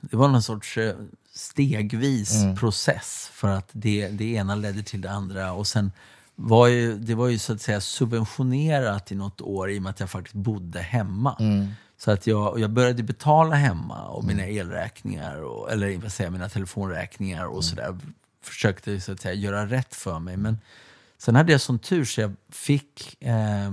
[0.00, 0.94] det var någon sorts eh,
[1.34, 2.56] stegvis mm.
[2.56, 5.52] process för att det, det ena ledde till det andra.
[5.52, 5.92] Och sen
[6.40, 9.90] var ju, det var ju så att säga subventionerat i något år i och med
[9.90, 11.36] att jag faktiskt bodde hemma.
[11.40, 11.68] Mm.
[11.96, 14.56] Så att jag, jag började betala hemma och mina mm.
[14.56, 17.62] elräkningar, och, eller vad säger mina telefonräkningar och mm.
[17.62, 17.98] sådär.
[18.42, 20.36] Försökte så att säga göra rätt för mig.
[20.36, 20.58] Men
[21.18, 23.70] sen hade jag sån tur så jag fick eh,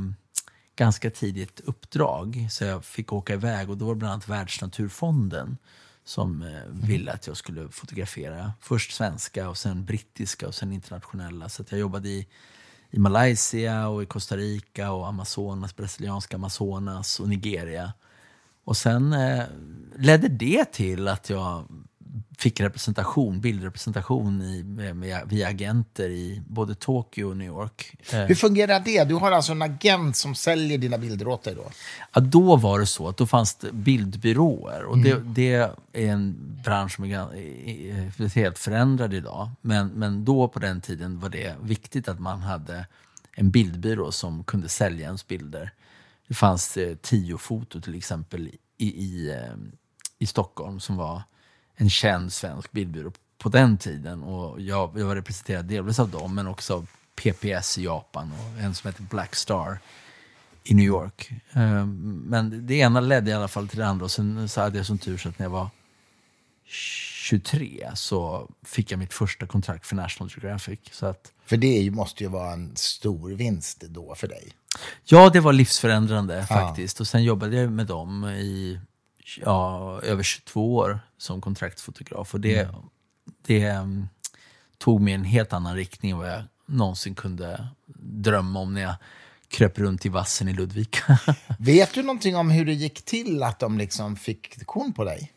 [0.76, 2.48] ganska tidigt uppdrag.
[2.52, 5.58] Så jag fick åka iväg och då var det bland annat Världsnaturfonden
[6.06, 6.82] som eh, mm.
[6.82, 8.54] ville att jag skulle fotografera.
[8.62, 11.50] Först svenska och sen brittiska och sen internationella.
[11.50, 12.28] Så jag jobbade i
[12.96, 17.94] i Malaysia och i Costa Rica och Amazonas, brasilianska Amazonas och Nigeria.
[18.64, 19.44] Och sen eh,
[19.96, 21.66] ledde det till att jag
[22.38, 27.98] fick representation, bildrepresentation i, med, via agenter i både Tokyo och New York.
[28.14, 29.04] Eh, Hur fungerar det?
[29.04, 31.72] Du har alltså en agent som säljer dina bilder åt dig då?
[32.14, 35.04] Ja, då var det så att då fanns det bildbyråer och mm.
[35.04, 39.50] det, det, är en bransch som är helt förändrad idag.
[39.62, 42.86] Men, men då på den tiden var det viktigt att man hade
[43.36, 45.72] en bildbyrå som kunde sälja ens bilder.
[46.28, 49.56] Det fanns eh, tio foto till exempel i, i, eh,
[50.20, 51.22] i Stockholm som var
[51.76, 54.24] en känd svensk bildbyrå på den tiden.
[54.24, 58.64] Och jag, jag var representerad delvis av dem, men också av PPS i Japan och
[58.64, 59.80] en som heter Black Star
[60.64, 61.32] i New York.
[61.54, 64.78] Eh, men det ena ledde i alla fall till det andra och sen så hade
[64.78, 65.70] jag som tur så att när jag var
[66.66, 70.80] 23 så fick jag mitt första kontrakt för National Geographic.
[70.92, 74.52] Så att, för det måste ju vara en stor vinst då för dig.
[75.04, 77.00] Ja, det var livsförändrande faktiskt.
[77.00, 77.04] Ja.
[77.04, 78.80] Och sen jobbade jag med dem i
[79.46, 82.34] ja, över 22 år som kontraktsfotograf.
[82.34, 82.76] Och det, mm.
[83.42, 84.08] det um,
[84.78, 88.96] tog mig en helt annan riktning än vad jag någonsin kunde drömma om när jag
[89.48, 91.20] kröp runt i vassen i Ludvika.
[91.60, 95.32] Vet du någonting om hur det gick till att de liksom fick kon på dig?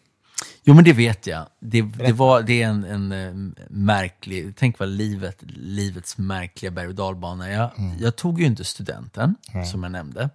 [0.63, 1.47] Jo, men det vet jag.
[1.61, 4.57] Det, det, var, det är en, en, en, eh, märklig...
[4.57, 7.51] Tänk vad livet, livets märkliga berg och dalbana.
[7.51, 7.99] Jag, mm.
[7.99, 9.67] jag tog ju inte studenten, mm.
[9.67, 10.31] som jag nämnde.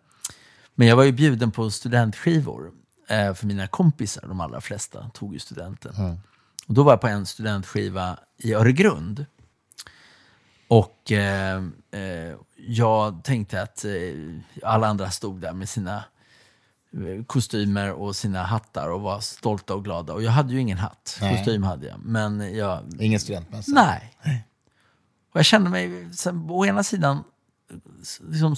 [0.76, 2.72] Men jag var ju bjuden på studentskivor.
[3.08, 5.96] Eh, för mina kompisar, de allra flesta, tog ju studenten.
[5.96, 6.18] Mm.
[6.68, 9.26] Och då var jag på en studentskiva i Öregrund.
[10.68, 13.92] Och eh, eh, jag tänkte att eh,
[14.64, 16.04] alla andra stod där med sina
[17.28, 20.14] kostymer och sina hattar och var stolta och glada.
[20.14, 21.18] Och jag hade ju ingen hatt.
[21.22, 21.38] Nej.
[21.38, 22.00] Kostym hade jag.
[22.00, 22.84] Men jag...
[23.00, 23.72] Ingen studentmössa?
[23.72, 24.18] Nej.
[24.24, 24.48] Nej.
[25.32, 27.24] Och jag kände mig sen, å ena sidan
[28.30, 28.56] liksom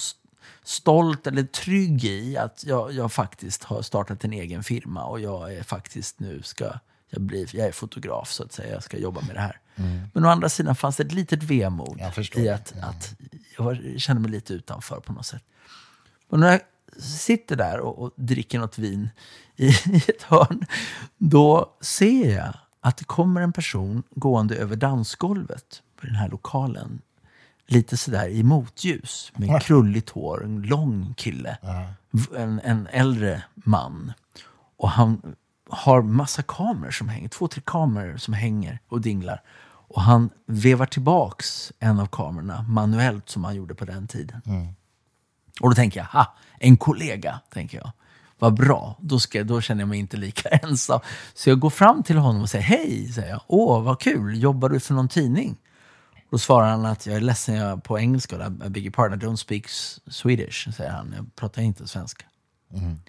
[0.63, 5.53] stolt eller trygg i att jag, jag faktiskt har startat en egen firma och jag
[5.53, 6.79] är faktiskt nu ska
[7.09, 9.59] jag, bli, jag är fotograf så att säga, jag ska jobba med det här.
[9.75, 10.07] Mm.
[10.13, 11.99] Men å andra sidan fanns det ett litet vemod
[12.35, 12.89] i att, mm.
[12.89, 13.15] att
[13.57, 15.43] jag kände mig lite utanför på något sätt.
[16.29, 16.61] Och när jag
[17.03, 19.09] sitter där och, och dricker något vin
[19.55, 20.65] i, i ett hörn,
[21.17, 27.01] då ser jag att det kommer en person gående över dansgolvet på den här lokalen.
[27.67, 31.57] Lite sådär i motljus, med krulligt hår, en lång kille.
[32.37, 34.13] En, en äldre man.
[34.77, 35.35] Och han
[35.69, 39.41] har massa kameror som hänger, två, tre kameror som hänger och dinglar.
[39.87, 44.41] Och han vevar tillbaks en av kamerorna manuellt som han gjorde på den tiden.
[44.45, 44.67] Mm.
[45.61, 47.91] Och då tänker jag, ha, en kollega, tänker jag.
[48.39, 50.99] Vad bra, då, ska, då känner jag mig inte lika ensam.
[51.33, 53.41] Så jag går fram till honom och säger hej, säger jag.
[53.47, 55.57] Åh, vad kul, jobbar du för någon tidning?
[56.35, 59.25] Då svarar han att jag är ledsen jag på engelska, I beg your pardon, I
[59.25, 59.69] don't speak
[60.07, 61.13] Swedish, säger han.
[61.15, 62.25] Jag pratar inte svenska.
[62.73, 62.99] Mm.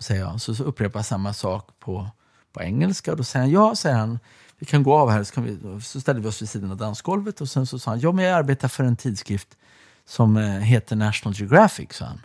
[0.00, 0.40] Säger jag.
[0.40, 2.08] Så, så upprepar jag samma sak på,
[2.52, 3.10] på engelska.
[3.10, 4.18] Och då säger han, ja, säger han,
[4.58, 5.24] vi kan gå av här.
[5.24, 8.00] Så, vi, så ställer vi oss vid sidan av dansgolvet och sen så sa han,
[8.00, 9.48] ja, men jag arbetar för en tidskrift
[10.06, 12.20] som eh, heter National Geographic, sa han.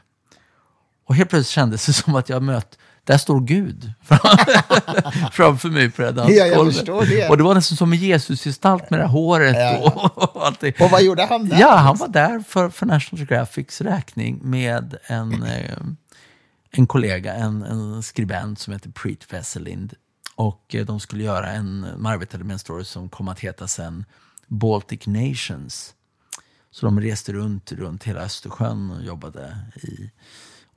[1.06, 2.78] Och helt plötsligt kändes det som att jag mött
[3.10, 3.93] där står Gud
[5.32, 7.19] framför mig på det här dansgolvet.
[7.19, 9.56] Ja, och det var nästan som en Jesusgestalt med det här håret.
[9.56, 9.78] Ja.
[9.78, 10.82] Och, och, allt det.
[10.82, 11.60] och vad gjorde han där?
[11.60, 15.78] Ja, han var där för, för National Geographics räkning med en, eh,
[16.72, 19.93] en kollega, en, en skribent som heter Preet Veselind.
[20.36, 23.67] Och eh, de skulle göra en, de arbetade med en story som kom att heta
[23.67, 24.06] sen
[24.48, 25.93] Baltic Nations
[26.72, 30.12] Så de reste runt, runt hela Östersjön och jobbade i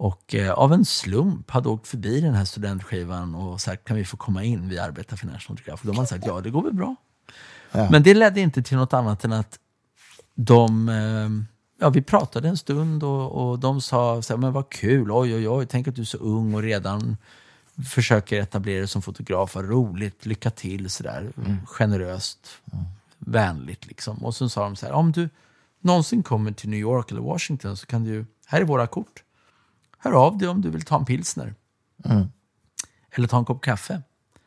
[0.03, 4.05] och eh, av en slump hade åkt förbi den här studentskivan och sagt kan vi
[4.05, 5.91] få komma in, vi arbetar för National Geographic.
[5.91, 6.97] De hade sagt ja, det går väl bra.
[7.73, 7.89] Ja.
[7.91, 9.59] Men det ledde inte till något annat än att
[10.35, 11.29] de, eh,
[11.81, 15.35] ja vi pratade en stund och, och de sa, så här, men vad kul, oj
[15.35, 17.17] oj oj, tänk att du är så ung och redan
[17.91, 21.67] försöker etablera dig som fotograf, vad roligt, lycka till, sådär mm.
[21.67, 22.85] generöst, mm.
[23.19, 24.25] vänligt liksom.
[24.25, 25.29] Och så sa de så här, om du
[25.81, 29.23] någonsin kommer till New York eller Washington så kan du, här är våra kort
[30.03, 31.55] hör av dig om du vill ta en pilsner.
[32.05, 32.29] Mm.
[33.11, 34.03] Eller ta en kopp kaffe.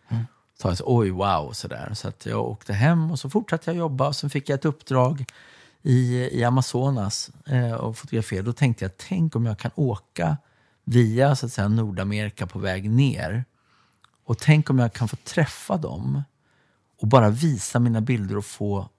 [0.08, 0.26] Mm.
[0.62, 1.94] Så jag så, oj, wow, sådär.
[1.94, 4.08] Så att jag åkte hem och så fortsatte jag jobba.
[4.08, 5.26] Och sen fick jag ett uppdrag
[5.82, 8.42] i, i Amazonas eh, och fotografera.
[8.42, 10.38] Då tänkte jag, tänk om jag kan åka
[10.84, 13.46] via så att säga, Nordamerika på väg ner.
[14.26, 16.24] Och tänk om jag kan få träffa dem
[17.02, 18.90] och bara visa mina bilder och få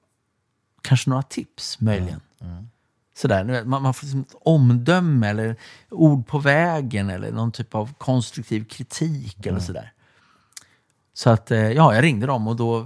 [0.82, 2.20] kanske några tips möjligen.
[2.40, 2.52] Mm.
[2.52, 2.68] Mm.
[3.16, 5.56] Sådär, man, man får liksom ett omdöme eller
[5.90, 9.54] ord på vägen eller någon typ av konstruktiv kritik mm.
[9.54, 9.92] eller sådär.
[11.14, 12.84] Så att, eh, ja, jag ringde dem och då eh,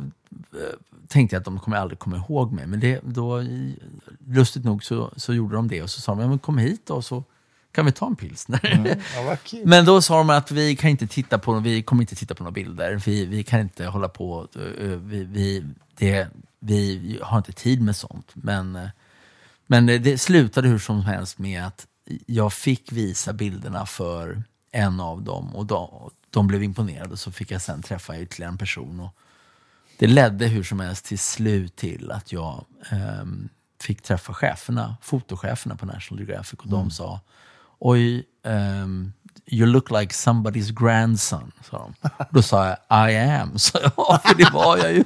[1.09, 2.67] tänkte jag att de kommer aldrig komma ihåg mig.
[2.67, 3.45] Men det, då,
[4.27, 6.91] lustigt nog så, så gjorde de det och så sa de, ja, men kom hit
[6.91, 7.25] och så
[7.73, 8.61] kan vi ta en pilsner?
[8.81, 8.99] Mm.
[9.15, 12.35] Ja, men då sa de att vi kan inte titta på, vi kommer inte titta
[12.35, 13.03] på några bilder.
[13.07, 15.65] Vi, vi kan inte hålla på, eh, vi, vi,
[15.95, 18.31] det, vi har inte tid med sånt.
[18.35, 18.79] Men
[19.71, 21.87] men det slutade hur som helst med att
[22.27, 27.17] jag fick visa bilderna för en av dem och de, de blev imponerade.
[27.17, 29.01] Så fick jag sen träffa ytterligare en person.
[29.01, 29.17] Och
[29.99, 33.25] det ledde hur som helst till slut till att jag eh,
[33.81, 36.79] fick träffa cheferna, fotocheferna på National Geographic och mm.
[36.79, 37.21] de sa
[37.79, 39.13] Oj, um,
[39.47, 42.11] You look like somebody's grandson, sa de.
[42.31, 43.59] Då sa jag, I am.
[43.59, 45.05] Så, ja, för det var jag ju.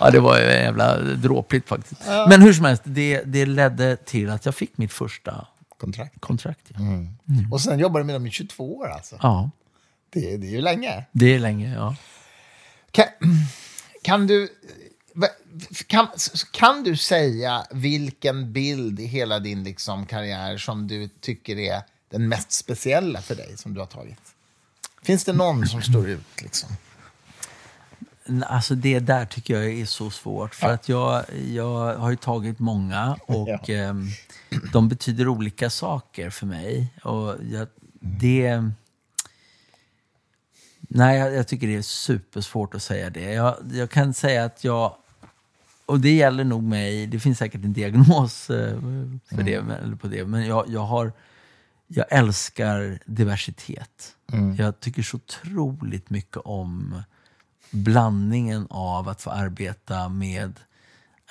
[0.00, 2.00] Ja, det var ju jävla dråpligt faktiskt.
[2.28, 5.46] Men hur som helst, det, det ledde till att jag fick mitt första
[5.80, 6.20] kontrakt.
[6.20, 6.80] kontrakt ja.
[6.80, 7.08] mm.
[7.28, 7.52] Mm.
[7.52, 9.18] Och sen jobbade du med dem i 22 år alltså?
[9.22, 9.50] Ja.
[10.10, 11.04] Det, det är ju länge.
[11.12, 11.96] Det är länge, ja.
[12.90, 13.06] Kan,
[14.02, 14.48] kan du...
[15.86, 16.08] Kan,
[16.50, 21.82] kan du säga vilken bild i hela din liksom, karriär som du tycker är
[22.14, 24.18] den mest speciella för dig som du har tagit?
[25.02, 26.42] Finns det någon som står ut?
[26.42, 26.68] Liksom?
[28.46, 30.54] Alltså det där tycker jag är så svårt.
[30.54, 30.72] För ja.
[30.72, 33.74] att jag, jag har ju tagit många och ja.
[33.74, 33.94] eh,
[34.72, 36.94] de betyder olika saker för mig.
[37.02, 37.68] Och jag,
[38.00, 38.70] det...
[40.80, 43.32] Nej, jag, jag, tycker det är supersvårt att säga det.
[43.32, 44.96] Jag, jag kan säga att jag...
[45.86, 47.06] Och det gäller nog mig.
[47.06, 48.80] Det finns säkert en diagnos eh,
[49.28, 49.44] för mm.
[49.46, 50.24] det, eller på det.
[50.24, 51.12] Men jag, jag har
[51.96, 54.16] jag älskar diversitet.
[54.32, 54.56] Mm.
[54.56, 57.02] Jag tycker så otroligt mycket om
[57.70, 60.60] blandningen av att få arbeta med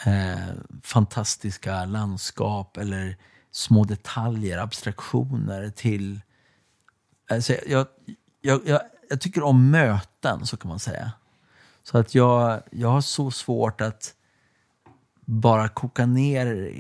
[0.06, 3.18] eh, fantastiska landskap eller
[3.52, 6.22] små detaljer, abstraktioner till...
[7.30, 7.88] Alltså jag,
[8.42, 11.12] jag, jag, jag tycker om möten, så kan man säga.
[11.84, 14.14] Så att jag, jag har så svårt att
[15.26, 16.74] bara koka ner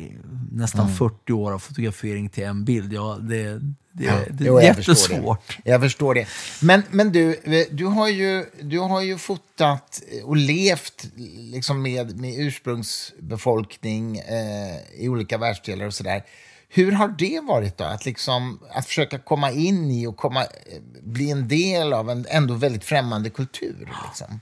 [0.51, 0.95] nästan mm.
[0.95, 3.59] 40 år av fotografering till en bild, ja, det,
[3.91, 5.43] det, ja, det är jo, jättesvårt.
[5.43, 6.27] Förstår jag förstår det.
[6.61, 7.39] Men, men du,
[7.71, 15.09] du har, ju, du har ju fotat och levt liksom med, med ursprungsbefolkning eh, i
[15.09, 16.23] olika världsdelar och sådär.
[16.69, 17.83] Hur har det varit då?
[17.83, 20.45] Att, liksom, att försöka komma in i och komma,
[21.01, 23.89] bli en del av en ändå väldigt främmande kultur?
[24.07, 24.39] Liksom?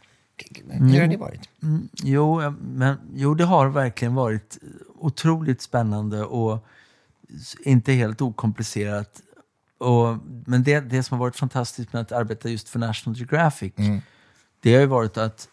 [0.70, 1.50] Hur har det varit?
[1.64, 4.58] Mm, jo, men, jo, det har verkligen varit
[4.96, 6.68] otroligt spännande och
[7.66, 9.22] inte helt okomplicerat.
[9.78, 13.74] Och, men det, det som har varit fantastiskt med att arbeta just för National Geographic,
[13.78, 14.02] mm.
[14.60, 15.48] det har ju varit att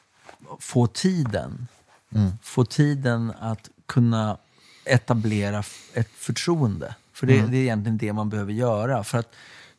[0.60, 1.68] få tiden.
[2.14, 2.30] Mm.
[2.42, 4.38] Få tiden att kunna
[4.84, 5.58] etablera
[5.94, 6.94] ett förtroende.
[7.12, 7.50] För det, mm.
[7.50, 9.04] det är egentligen det man behöver göra.
[9.04, 9.34] För att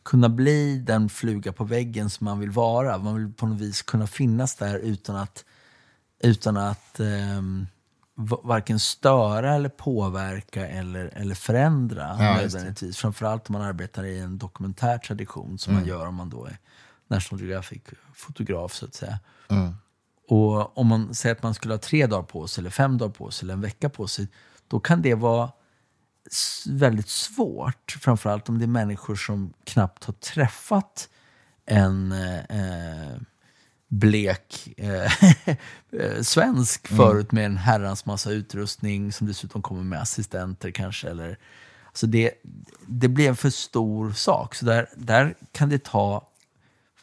[0.09, 2.97] kunna bli den fluga på väggen som man vill vara.
[2.97, 5.45] Man vill på något vis kunna finnas där utan att,
[6.19, 7.41] utan att eh,
[8.43, 12.97] varken störa eller påverka eller, eller förändra ja, nödvändigtvis.
[12.97, 15.81] Framförallt om man arbetar i en dokumentär tradition som mm.
[15.81, 16.57] man gör om man då är
[17.07, 19.19] National Geographic-fotograf så att säga.
[19.47, 19.75] Mm.
[20.27, 23.13] Och om man säger att man skulle ha tre dagar på sig, eller fem dagar
[23.13, 24.27] på sig, eller en vecka på sig,
[24.67, 25.51] då kan det vara
[26.69, 27.97] väldigt svårt.
[28.01, 31.09] Framförallt om det är människor som knappt har träffat
[31.65, 32.11] en
[32.49, 33.21] eh,
[33.87, 36.97] blek eh, svensk mm.
[36.97, 41.09] förut med en herrans massa utrustning som dessutom kommer med assistenter kanske.
[41.09, 41.37] Eller,
[41.87, 42.31] alltså det,
[42.87, 44.55] det blir en för stor sak.
[44.55, 46.27] Så där, där kan det ta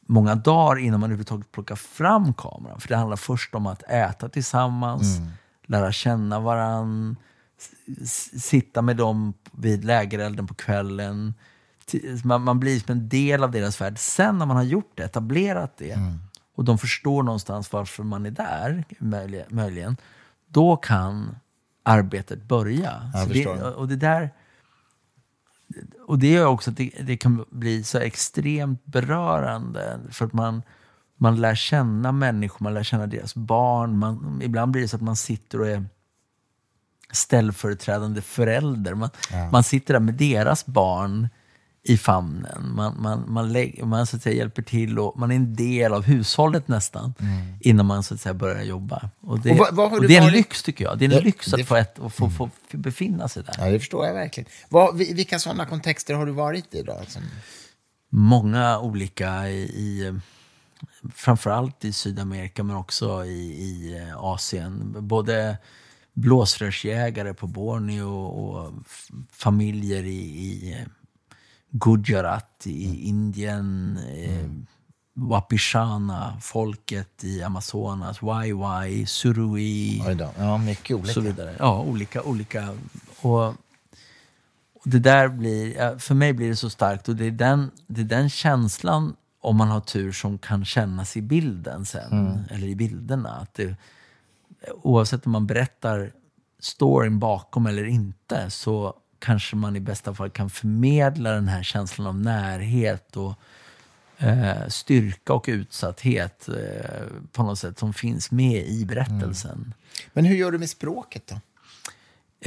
[0.01, 2.81] många dagar innan man överhuvudtaget plockar fram kameran.
[2.81, 5.31] För det handlar först om att äta tillsammans, mm.
[5.67, 7.17] lära känna varandra
[8.40, 11.35] sitta med dem vid lägerelden på kvällen.
[12.25, 13.99] Man, man, blir som en del av deras värld.
[13.99, 16.19] Sen när man har gjort det, etablerat det, mm.
[16.55, 18.85] och de förstår någonstans varför man är där,
[19.49, 19.97] möjligen,
[20.49, 21.37] då kan
[21.83, 23.12] arbetet börja.
[23.29, 24.31] Det, och det där...
[26.07, 30.01] Och det gör också att det, det, kan bli så extremt berörande.
[30.11, 30.62] För att man,
[31.16, 33.99] man lär känna människor, man lär känna deras barn.
[33.99, 35.85] Man, ibland blir det så att man sitter och är
[37.12, 38.95] ställföreträdande förälder.
[38.95, 39.51] Man, ja.
[39.51, 41.29] man sitter där med deras barn
[41.88, 42.75] i famnen.
[42.75, 45.92] Man, man, man, lägger, man så att säga, hjälper till och man är en del
[45.92, 47.59] av hushållet nästan mm.
[47.61, 49.11] innan man så att säga, börjar jobba.
[49.21, 50.99] Och det, och vad, vad och det är en lyx tycker jag.
[50.99, 53.55] Det är en det, lyx att, få, ett, att få, få, få, befinna sig där.
[53.59, 54.51] Ja, det förstår jag verkligen.
[54.69, 57.01] Vad, vilka sådana kontexter har du varit i då?
[57.09, 57.23] Som...
[58.11, 60.21] Många olika i, i
[61.14, 64.95] framförallt i Sydamerika men också i, i Asien.
[64.99, 65.59] Både
[66.17, 68.73] blåsrörsjägare på Borneo och
[69.33, 70.87] familjer i, i
[71.71, 73.09] Gujarat i.
[73.09, 74.67] Indien, eh, mm.
[75.15, 80.03] Wapishana, folket i Amazonas, Wai Surui.
[80.39, 81.13] Ja, mycket olika.
[81.13, 81.57] Så vidare.
[81.59, 82.23] Ja, olika.
[82.23, 82.69] olika.
[83.21, 83.55] Och, och,
[84.85, 88.05] det där blir, för mig blir det så starkt och det är den, det är
[88.05, 92.39] den känslan, om man har tur, som kan kännas i bilden sen, mm.
[92.51, 93.31] eller i bilderna.
[93.31, 93.77] Att det,
[94.83, 96.13] oavsett om man berättar
[96.61, 102.07] storyn bakom eller inte, så kanske man i bästa fall kan förmedla den här känslan
[102.07, 103.35] av närhet och
[104.19, 109.53] eh, styrka och utsatthet eh, på något sätt som finns med i berättelsen.
[109.53, 109.73] Mm.
[110.13, 111.41] Men hur gör du med språket då?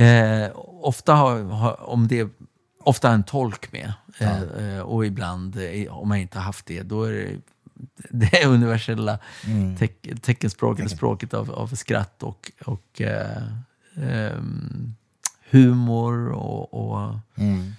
[0.04, 0.52] Eh,
[0.82, 2.30] ofta har, har, om det
[2.84, 3.94] ofta en tolk med.
[4.18, 4.60] Ja.
[4.60, 7.42] Eh, och ibland, eh, om man inte har haft det, då är det
[8.10, 9.78] det universella mm.
[9.78, 13.44] teck, teckenspråket, språket av, av skratt och, och eh,
[13.96, 14.96] um,
[15.50, 17.74] humor och, och mm.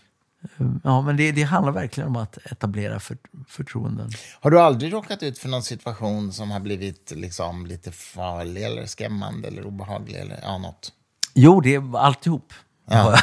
[0.84, 3.16] Ja, men det, det, handlar verkligen om att etablera för,
[3.48, 4.10] förtroenden.
[4.40, 8.86] Har du aldrig råkat ut för någon situation som har blivit liksom lite farlig eller
[8.86, 10.92] skrämmande eller obehaglig eller ja, något?
[11.34, 12.52] Jo, det är alltihop.
[12.90, 13.18] Ja.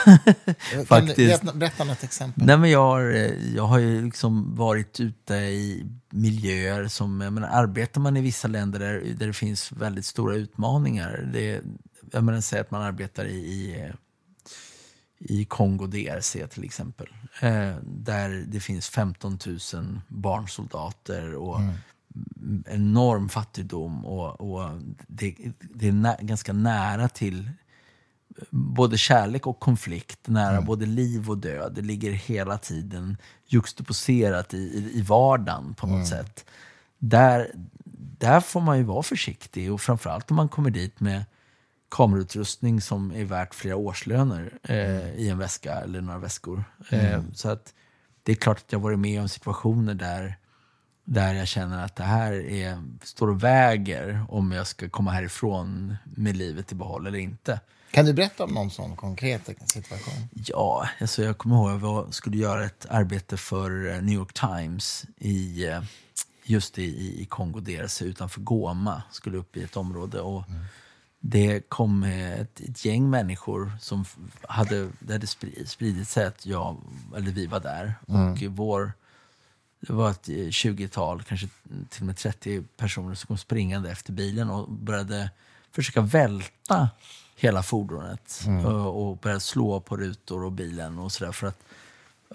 [0.85, 1.41] Faktiskt.
[1.41, 2.45] Kan du berätta något exempel?
[2.45, 3.01] Nej, men jag, har,
[3.55, 8.47] jag har ju liksom varit ute i miljöer som, jag menar, arbetar man i vissa
[8.47, 11.29] länder där, där det finns väldigt stora utmaningar.
[11.33, 11.61] Det,
[12.11, 13.91] jag menar, säg att man arbetar i, i
[15.19, 17.07] i Kongo DRC till exempel.
[17.41, 19.39] Eh, där det finns 15
[19.73, 22.63] 000 barnsoldater och mm.
[22.67, 24.05] enorm fattigdom.
[24.05, 27.51] Och, och det, det, är nä ganska nära till
[28.49, 30.65] både kärlek och konflikt, nära mm.
[30.65, 31.73] både liv och död.
[31.75, 36.05] Det ligger hela tiden juxtaposerat i, i, i vardagen på något mm.
[36.05, 36.45] sätt.
[36.99, 37.51] Där,
[38.19, 41.25] där får man ju vara försiktig och framförallt om man kommer dit med
[41.89, 46.63] kamerautrustning som är värt flera årslöner eh, i en väska eller några väskor.
[46.89, 47.33] Eh, mm.
[47.33, 47.73] Så att
[48.23, 50.37] det är klart att jag varit med om situationer där,
[51.03, 55.95] där jag känner att det här är, står och väger om jag ska komma härifrån
[56.03, 57.59] med livet i behåll eller inte.
[57.91, 60.29] Kan du berätta om någon sån konkret situation?
[60.45, 64.33] Ja, alltså jag kommer ihåg att jag skulle göra ett arbete för eh, New York
[64.33, 65.83] Times i eh,
[66.43, 69.03] just i, i Kongo DRC utanför Goma.
[69.11, 70.21] Skulle upp i ett område.
[70.21, 70.65] och mm
[71.19, 74.05] det kom ett, ett, gäng människor som
[74.41, 75.27] hade, det hade
[75.65, 76.77] spridit sig att jag,
[77.15, 77.93] eller vi var där.
[78.07, 78.31] Mm.
[78.31, 78.91] Och vår,
[79.79, 81.47] det var ett 20-tal, kanske
[81.89, 85.31] till och med 30 personer som kom springande efter bilen och började
[85.71, 86.89] försöka välta
[87.37, 88.43] hela fordonet.
[88.45, 88.65] Mm.
[88.65, 91.59] Och, och började slå på rutor och bilen och sådär för att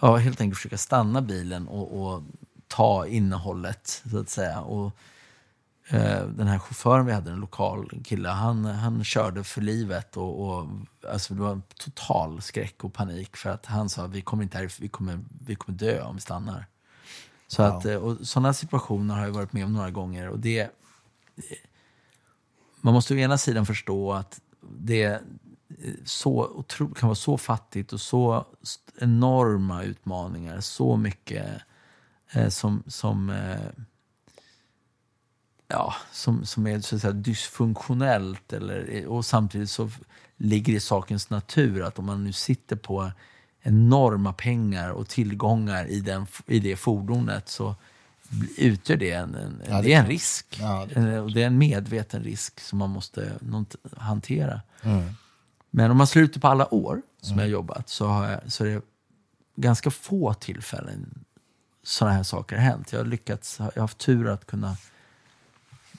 [0.00, 2.22] ja, helt enkelt försöka stanna bilen och, och
[2.68, 4.60] ta innehållet, så att säga.
[4.60, 4.96] Och,
[5.88, 10.16] Eh, den här chauffören vi hade, en lokal kille, han, han körde för livet.
[10.16, 10.68] Och, och,
[11.08, 14.58] alltså det var en total skräck och panik för att han sa vi kommer inte
[14.58, 16.66] här, vi kommer, vi kommer dö om vi stannar.
[17.46, 17.76] Så wow.
[17.76, 20.28] att, eh, och sådana situationer har jag varit med om några gånger.
[20.28, 20.70] Och det,
[22.80, 24.40] man måste å ena sidan förstå att
[24.84, 25.20] det eh,
[26.04, 28.46] så otro, kan vara så fattigt och så
[29.00, 31.46] enorma utmaningar, så mycket
[32.32, 33.84] eh, som, som eh,
[35.68, 38.52] ja, som, som är så att säga, dysfunktionellt.
[38.52, 39.90] Eller, eh, och samtidigt så
[40.36, 43.10] ligger det i sakens natur att om man nu sitter på
[43.60, 47.74] enorma pengar och tillgångar i, den, i det fordonet så
[48.56, 50.58] utgör det en, en, ja, det det är en risk.
[50.60, 51.34] Ja, det, är.
[51.34, 53.32] det är en medveten risk som man måste
[53.96, 54.60] hantera.
[54.82, 55.10] Mm.
[55.70, 57.38] Men om man slår ut det på alla år som mm.
[57.38, 58.82] jag har jobbat så, har jag, så är det
[59.56, 61.24] ganska få tillfällen
[61.82, 62.92] sådana här saker har hänt.
[62.92, 64.76] Jag har lyckats, jag har haft tur att kunna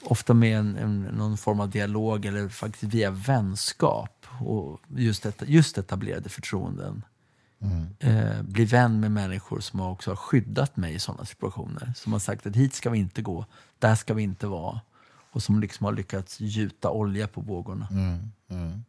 [0.03, 5.43] ofta med en, en, någon form av dialog eller faktiskt via vänskap och just, et,
[5.45, 7.03] just etablerade förtroenden.
[7.63, 7.87] Mm.
[7.99, 11.93] Eh, bli vän med människor som också har skyddat mig i sådana situationer.
[11.95, 13.45] Som har sagt att hit ska vi inte gå,
[13.79, 14.81] där ska vi inte vara.
[15.31, 17.87] Och som liksom har lyckats gjuta olja på vågorna.
[17.91, 18.31] Mm.
[18.49, 18.83] Mm.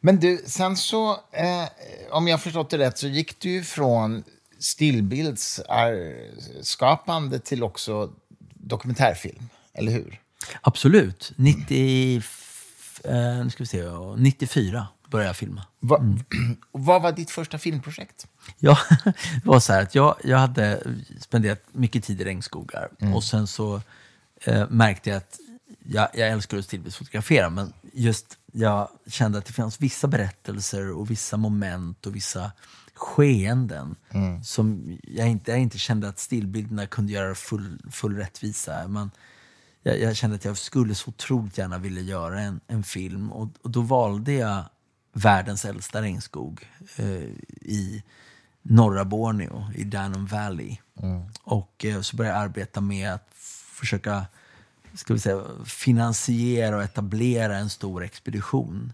[0.00, 1.68] Men du, sen så, eh,
[2.10, 4.24] om jag förstått det rätt, så gick du från
[4.58, 8.12] stillbildsskapande till också
[8.54, 10.20] dokumentärfilm, eller hur?
[10.60, 11.32] Absolut.
[11.36, 12.22] 90,
[13.04, 13.82] eh, nu ska vi se,
[14.16, 15.66] 94 började jag filma.
[15.80, 16.18] Va, mm.
[16.72, 18.26] Vad var ditt första filmprojekt?
[18.58, 20.82] Ja, det var så här att jag, jag hade
[21.20, 23.14] spenderat mycket tid i regnskogar mm.
[23.14, 23.80] och sen så
[24.44, 25.38] eh, märkte jag att
[25.84, 31.10] jag, jag älskar att stillbildsfotografera, men just jag kände att det fanns vissa berättelser och
[31.10, 32.52] vissa moment och vissa
[32.94, 34.44] skeenden mm.
[34.44, 38.88] som jag inte, jag inte kände att stillbilderna kunde göra full, full rättvisa.
[38.88, 39.10] Man,
[39.82, 43.48] jag, jag, kände att jag skulle så otroligt gärna vilja göra en, en film och,
[43.62, 44.64] och då valde jag
[45.12, 47.06] världens äldsta regnskog eh,
[47.60, 48.02] i
[48.62, 50.76] norra Borneo, i Danum Valley.
[51.02, 51.22] Mm.
[51.42, 53.28] Och eh, så började jag arbeta med att
[53.72, 54.26] försöka
[54.94, 58.92] ska vi säga, finansiera och etablera en stor expedition.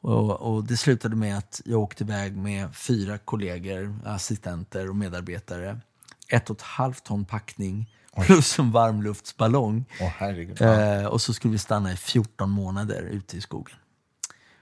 [0.00, 5.80] Och, och, det slutade med att jag åkte iväg med fyra kollegor, assistenter och medarbetare.
[6.28, 7.90] Ett och ett halvt ton packning
[8.26, 9.84] plus en varmluftsballong.
[10.00, 13.76] Oh, eh, och så skulle vi stanna i 14 månader ute i skogen.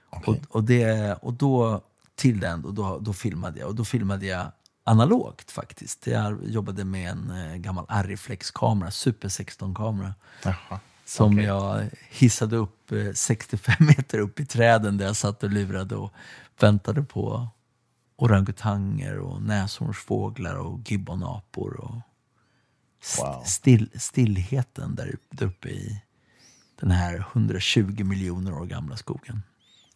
[0.09, 0.33] Okay.
[0.33, 1.81] Och, och, det, och då,
[2.15, 3.69] till den, och då, då filmade jag.
[3.69, 4.51] Och då filmade jag
[4.83, 6.07] analogt faktiskt.
[6.07, 10.13] Jag jobbade med en eh, gammal Arriflex-kamera, Super 16-kamera.
[11.05, 11.45] Som okay.
[11.45, 16.13] jag hissade upp eh, 65 meter upp i träden där jag satt och lurade och
[16.59, 17.47] väntade på
[18.15, 21.79] orangutanger och näshornsfåglar och gibbonapor.
[21.79, 21.95] Och
[23.19, 23.43] wow.
[23.45, 26.01] still, stillheten där, där uppe i
[26.79, 29.43] den här 120 miljoner år gamla skogen.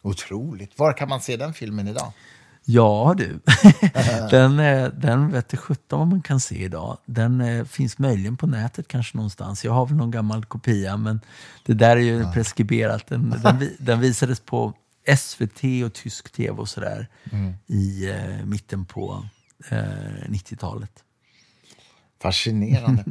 [0.02, 0.78] Otroligt.
[0.78, 2.12] Var kan man se den filmen idag?
[2.64, 3.40] Ja du,
[4.30, 4.56] den,
[5.00, 6.98] den vet sjutton vad man kan se idag.
[7.06, 9.64] Den eh, finns möjligen på nätet kanske någonstans.
[9.64, 11.20] Jag har väl någon gammal kopia men
[11.66, 12.32] det där är ju ja.
[12.32, 13.06] preskriberat.
[13.06, 14.72] Den, den, den, visades på
[15.18, 17.54] SVT och tysk tv och sådär mm.
[17.66, 19.26] i eh, mitten på
[19.68, 19.78] eh,
[20.28, 21.04] 90-talet.
[22.22, 23.04] Fascinerande.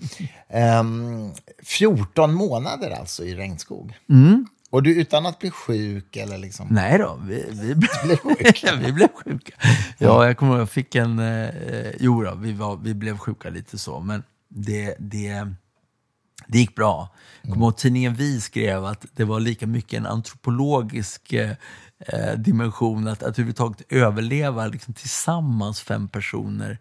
[0.79, 1.33] um,
[1.63, 3.93] 14 månader alltså i regnskog.
[4.09, 4.47] Mm.
[4.71, 6.67] Och du utan att bli sjuk eller liksom?
[6.71, 8.75] Nej då, vi, vi, blev, sjuka.
[8.85, 9.53] vi blev sjuka.
[9.97, 11.19] Ja, jag kommer ihåg, jag fick en...
[11.19, 15.47] Eh, jo då, vi, var, vi blev sjuka lite så, men det, det,
[16.47, 17.15] det gick bra.
[17.41, 21.55] Jag kommer ihåg tidningen Vi skrev att det var lika mycket en antropologisk eh,
[22.37, 26.77] dimension, att, att överhuvudtaget överleva liksom, tillsammans fem personer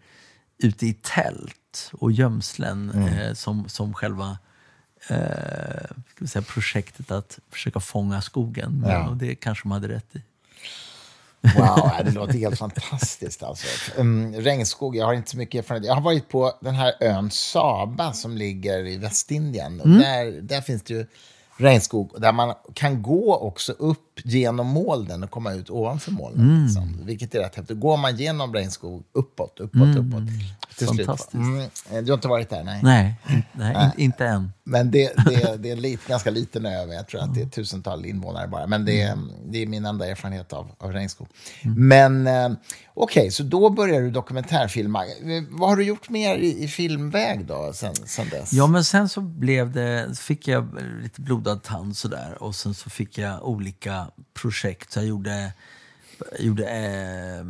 [0.58, 3.08] ute i tält och gömslen mm.
[3.08, 4.38] eh, som, som själva
[5.08, 8.84] eh, säga, projektet att försöka fånga skogen.
[8.88, 9.08] Ja.
[9.08, 10.22] Och det kanske de hade rätt i.
[11.40, 13.42] Wow, det låter helt fantastiskt.
[13.42, 13.66] Alltså.
[14.00, 15.86] Um, regnskog, jag har inte så mycket erfarenhet.
[15.86, 19.80] Jag har varit på den här ön Saba som ligger i Västindien.
[19.80, 19.98] Mm.
[19.98, 21.06] Där, där finns det ju
[21.60, 26.50] regnskog där man kan gå också upp genom molnen och komma ut ovanför molnen.
[26.50, 26.64] Mm.
[26.64, 27.06] Liksom.
[27.06, 27.80] Vilket är rätt häftigt.
[27.80, 29.98] Går man genom regnskog uppåt, uppåt, mm.
[29.98, 30.22] uppåt.
[30.86, 31.34] Till Fantastiskt.
[31.34, 31.68] Mm.
[32.04, 32.64] Du har inte varit där?
[32.64, 33.14] Nej, nej,
[33.52, 33.90] nej, nej.
[33.96, 34.52] inte än.
[34.64, 36.94] Men det, det, det är en lit, ganska liten ö.
[36.94, 38.66] Jag tror att det är tusental invånare bara.
[38.66, 39.30] Men det, är, mm.
[39.44, 41.28] det är min enda erfarenhet av, av regnskog.
[41.62, 41.88] Mm.
[41.88, 42.58] Men eh,
[42.94, 45.04] okej, okay, så då började du dokumentärfilma.
[45.50, 48.52] Vad har du gjort mer i, i filmväg då, sen, sen dess?
[48.52, 52.42] Ja, men sen så blev det, fick jag lite blodad tand sådär.
[52.42, 54.92] Och sen så fick jag olika projekt.
[54.92, 55.52] Så jag gjorde,
[56.38, 57.44] gjorde eh,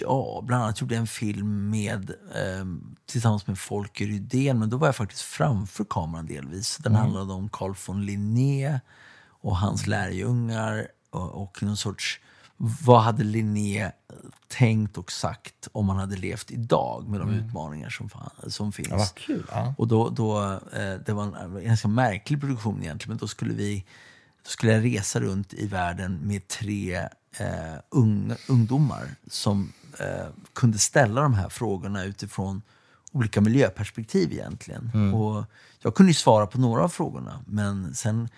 [0.00, 2.64] ja, bland annat gjorde jag en film med, eh,
[3.06, 6.76] tillsammans med Folke Rydén, men då var jag faktiskt framför kameran delvis.
[6.76, 7.02] Den mm.
[7.02, 8.80] handlade om Carl von Linné
[9.28, 12.20] och hans lärjungar och, och någon sorts
[12.56, 13.92] vad hade Linné
[14.48, 17.44] tänkt och sagt om han hade levt idag med de mm.
[17.44, 18.10] utmaningar som,
[18.46, 18.88] som finns?
[18.90, 19.46] Ja, kul.
[19.50, 19.74] Ja.
[19.78, 23.84] Och då, då, eh, det var en ganska märklig produktion egentligen, men då skulle vi
[24.42, 27.08] då skulle jag resa runt i världen med tre
[27.38, 32.62] eh, unga, ungdomar som eh, kunde ställa de här frågorna utifrån
[33.12, 34.90] olika miljöperspektiv egentligen.
[34.94, 35.14] Mm.
[35.14, 35.44] Och
[35.80, 38.28] jag kunde ju svara på några av frågorna, men sen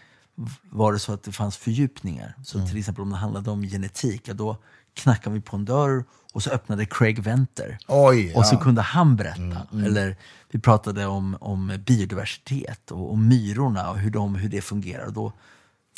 [0.62, 2.34] var det så att det fanns fördjupningar.
[2.44, 2.68] Så mm.
[2.68, 4.56] till exempel om det handlade om genetik, ja, då
[4.94, 7.78] knackade vi på en dörr och så öppnade Craig Venter.
[7.88, 9.42] Oj, och så kunde han berätta.
[9.42, 9.84] Mm, mm.
[9.84, 10.16] Eller
[10.50, 15.06] vi pratade om, om biodiversitet och, och myrorna och hur, de, hur det fungerar.
[15.06, 15.32] Och då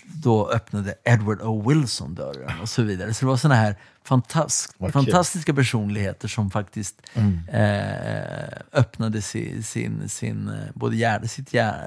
[0.05, 1.69] då öppnade Edward O.
[1.69, 3.15] Wilson dörren och så vidare.
[3.15, 7.49] Så det var sådana här fantas fantastiska personligheter som faktiskt mm.
[7.49, 11.85] eh, öppnade sin, sin, sin, eh, både hjärta, sitt, hjärta,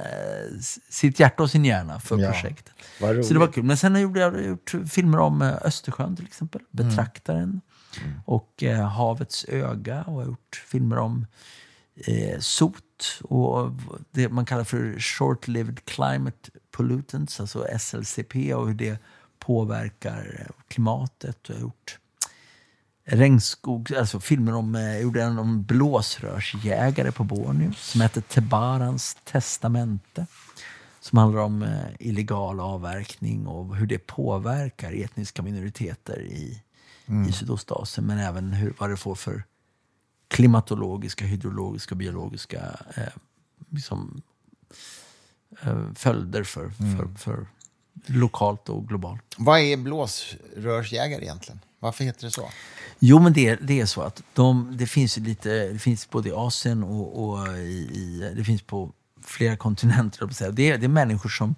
[0.90, 2.32] sitt hjärta och sin hjärna för ja.
[2.32, 2.74] projektet.
[3.00, 3.64] Så det var kul.
[3.64, 6.90] Men sen har jag gjort filmer om eh, Östersjön till exempel, mm.
[6.90, 7.62] Betraktaren
[8.04, 8.20] mm.
[8.26, 11.26] och eh, Havets öga och har gjort filmer om
[12.08, 13.72] eh, sot och
[14.12, 18.98] det man kallar för short-lived climate pollutants, alltså SLCP och hur det
[19.40, 21.38] påverkar klimatet.
[21.48, 21.98] Jag har gjort
[23.04, 29.18] regnskog, alltså filmer om, jag eh, gjorde en om blåsrörsjägare på Borneo som heter Tebarans
[29.24, 30.26] testamente.
[31.00, 36.64] Som handlar om eh, illegal avverkning och hur det påverkar etniska minoriteter i,
[37.06, 37.30] mm.
[37.30, 38.08] i Sydostasien.
[38.08, 39.44] Men även hur, vad det får för
[40.28, 42.60] klimatologiska, hydrologiska, biologiska
[42.96, 43.14] eh,
[43.70, 44.22] liksom,
[44.70, 44.76] eh,
[45.96, 46.98] följder för, mm.
[46.98, 47.46] för, för
[48.06, 49.22] lokalt och globalt.
[49.38, 51.60] Vad är blåsrörsjägare egentligen?
[51.80, 52.50] Varför heter det så?
[53.00, 56.32] Jo, men det, det är så att de, det finns lite, det finns både i
[56.32, 58.92] Asien och, och i, i, det finns på
[59.24, 60.52] flera kontinenter.
[60.52, 61.56] Det är, det är människor som,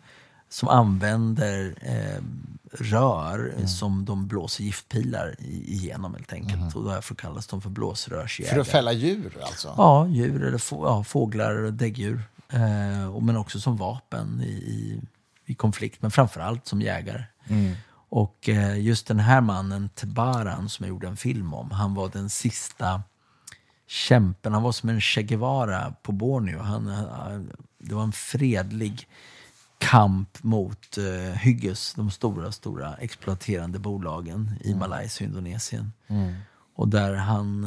[0.50, 2.24] som använder eh,
[2.72, 3.68] rör mm.
[3.68, 6.62] som de blåser giftpilar igenom helt enkelt.
[6.62, 6.74] Mm.
[6.76, 8.54] Och därför kallas de för blåsrörsjägare.
[8.54, 9.74] För att fälla djur alltså?
[9.78, 12.24] Ja, djur eller få, ja, fåglar och däggdjur.
[12.50, 15.02] Eh, men också som vapen i, i,
[15.46, 17.24] i, konflikt, men framförallt som jägare.
[17.48, 17.76] Mm.
[18.10, 22.10] Och eh, just den här mannen, Tebaran, som jag gjorde en film om, han var
[22.10, 23.04] den sista
[23.88, 24.54] kämpen.
[24.54, 26.60] Han var som en Che Guevara på Borneo.
[26.60, 27.41] Han, eh,
[27.78, 29.08] det var en fredlig
[29.78, 34.80] kamp mot uh, Hygges, de stora, stora exploaterande bolagen i mm.
[34.80, 35.94] Malaysia och Indonesien.
[36.08, 36.34] Mm.
[36.76, 37.66] Och där han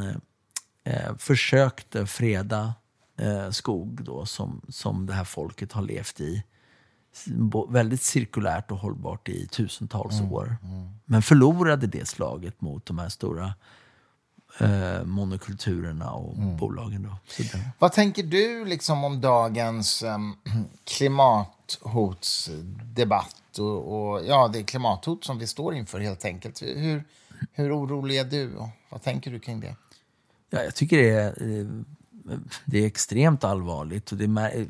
[0.87, 2.75] uh, försökte freda
[3.23, 6.43] uh, skog då, som, som det här folket har levt i
[7.69, 10.33] väldigt cirkulärt och hållbart i tusentals mm.
[10.33, 10.57] år.
[10.63, 10.89] Mm.
[11.05, 13.55] Men förlorade det slaget mot de här stora
[14.59, 16.57] eh, monokulturerna och mm.
[16.57, 17.03] bolagen.
[17.03, 17.17] Då.
[17.79, 20.37] Vad tänker du liksom om dagens um,
[20.85, 26.63] klimathotsdebatt och, och, ja, det klimathot som vi står inför helt enkelt.
[26.63, 27.05] Hur,
[27.53, 29.77] hur orolig är du och vad tänker du kring det?
[30.51, 31.67] Ja, jag tycker det är, eh,
[32.65, 34.13] det är extremt allvarligt.
[34.13, 34.67] Och det,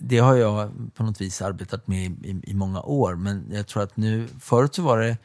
[0.00, 3.14] det har jag på något vis arbetat med i, i, många år.
[3.14, 5.16] Men jag tror att nu, förut så var det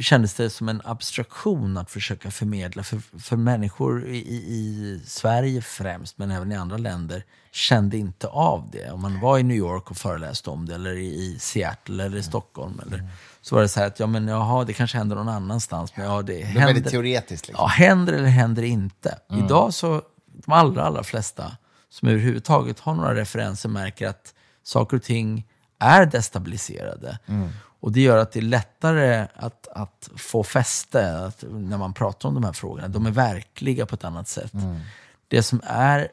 [0.00, 2.82] kändes det som en abstraktion att försöka förmedla.
[2.82, 8.68] För, för människor i, i, Sverige främst, men även i andra länder, kände inte av
[8.72, 8.90] det.
[8.90, 12.22] Om man var i New York och föreläste om det, eller i Seattle eller i
[12.22, 13.08] Stockholm, eller,
[13.40, 15.96] så var det så här att ja, men, jaha, det kanske händer någon annanstans.
[15.96, 17.48] Men, ja, det, det händer, väldigt teoretiskt.
[17.48, 17.62] Liksom.
[17.62, 19.18] Ja, händer eller händer inte.
[19.30, 19.44] Mm.
[19.44, 20.02] Idag så,
[20.44, 21.56] de allra, allra flesta
[21.88, 25.46] som överhuvudtaget har några referenser märker att saker och ting
[25.78, 27.18] är destabiliserade.
[27.26, 27.48] Mm.
[27.80, 32.28] Och det gör att det är lättare att, att få fäste att, när man pratar
[32.28, 32.88] om de här frågorna.
[32.88, 34.54] De är verkliga på ett annat sätt.
[34.54, 34.80] Mm.
[35.28, 36.08] Det som är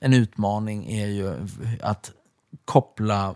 [0.00, 1.48] en utmaning är ju
[1.82, 2.12] att
[2.64, 3.34] koppla...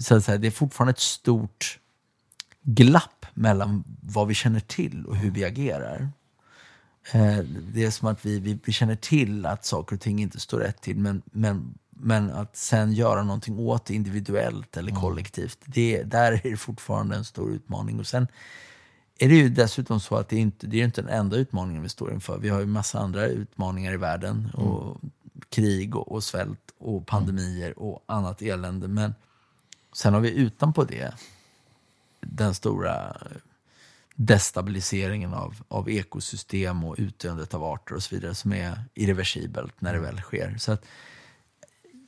[0.00, 1.78] Så att säga, det är fortfarande ett stort
[2.62, 6.08] glapp mellan vad vi känner till och hur vi agerar.
[7.12, 10.40] Eh, det är som att vi, vi, vi, känner till att saker och ting inte
[10.40, 11.74] står rätt till, men, men
[12.04, 15.02] men att sen göra någonting åt det individuellt eller mm.
[15.02, 17.98] kollektivt, det, där är det fortfarande en stor utmaning.
[18.00, 18.28] Och sen
[19.18, 21.88] är det ju dessutom så att det, inte, det är inte den enda utmaningen vi
[21.88, 22.38] står inför.
[22.38, 24.50] Vi har ju massa andra utmaningar i världen.
[24.54, 24.66] Mm.
[24.66, 25.00] Och
[25.48, 28.88] krig och, och, svält och pandemier och annat elände.
[28.88, 29.14] Men
[29.92, 31.14] sen har vi utanpå det
[32.20, 33.16] den stora
[34.14, 39.92] destabiliseringen av, av ekosystem och utdöendet av arter och så vidare som är irreversibelt när
[39.92, 40.10] det mm.
[40.10, 40.56] väl sker.
[40.58, 40.84] Så att,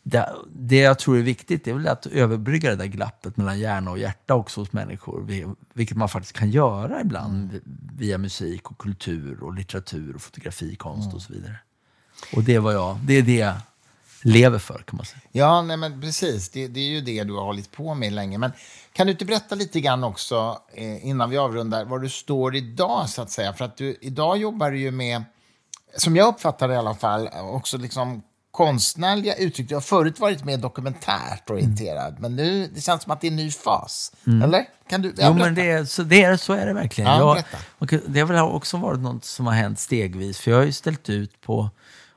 [0.03, 3.91] det, det jag tror är viktigt är väl att överbrygga det där glappet mellan hjärna
[3.91, 5.55] och hjärta också hos människor.
[5.75, 7.63] Vilket man faktiskt kan göra ibland mm.
[7.97, 11.15] via musik och kultur och litteratur och fotografi, konst mm.
[11.15, 11.57] och så vidare.
[12.37, 13.55] Och det, var jag, det är det
[14.25, 15.21] lever för kan man säga.
[15.33, 16.49] Ja, nej, men precis.
[16.49, 18.39] Det, det, är ju det du har hållit på med länge.
[18.39, 18.53] Men
[18.93, 23.09] kan du inte berätta lite grann också, eh, innan vi avrundar, var du står idag
[23.09, 23.53] så att säga?
[23.53, 25.25] För att du, idag jobbar du ju med,
[25.97, 29.69] som jag uppfattar det i alla fall, också liksom konstnärliga uttryck.
[29.69, 32.23] Du har förut varit mer dokumentärt orienterad, mm.
[32.23, 34.13] men nu det känns som att det är en ny fas.
[34.27, 34.43] Mm.
[34.43, 34.65] Eller?
[34.89, 37.11] Kan du, jo, men det är, så, det är, så är det verkligen.
[37.11, 37.43] Ja,
[37.79, 40.39] jag, det har väl också varit något som har hänt stegvis.
[40.39, 41.71] För jag har ju ställt ut på,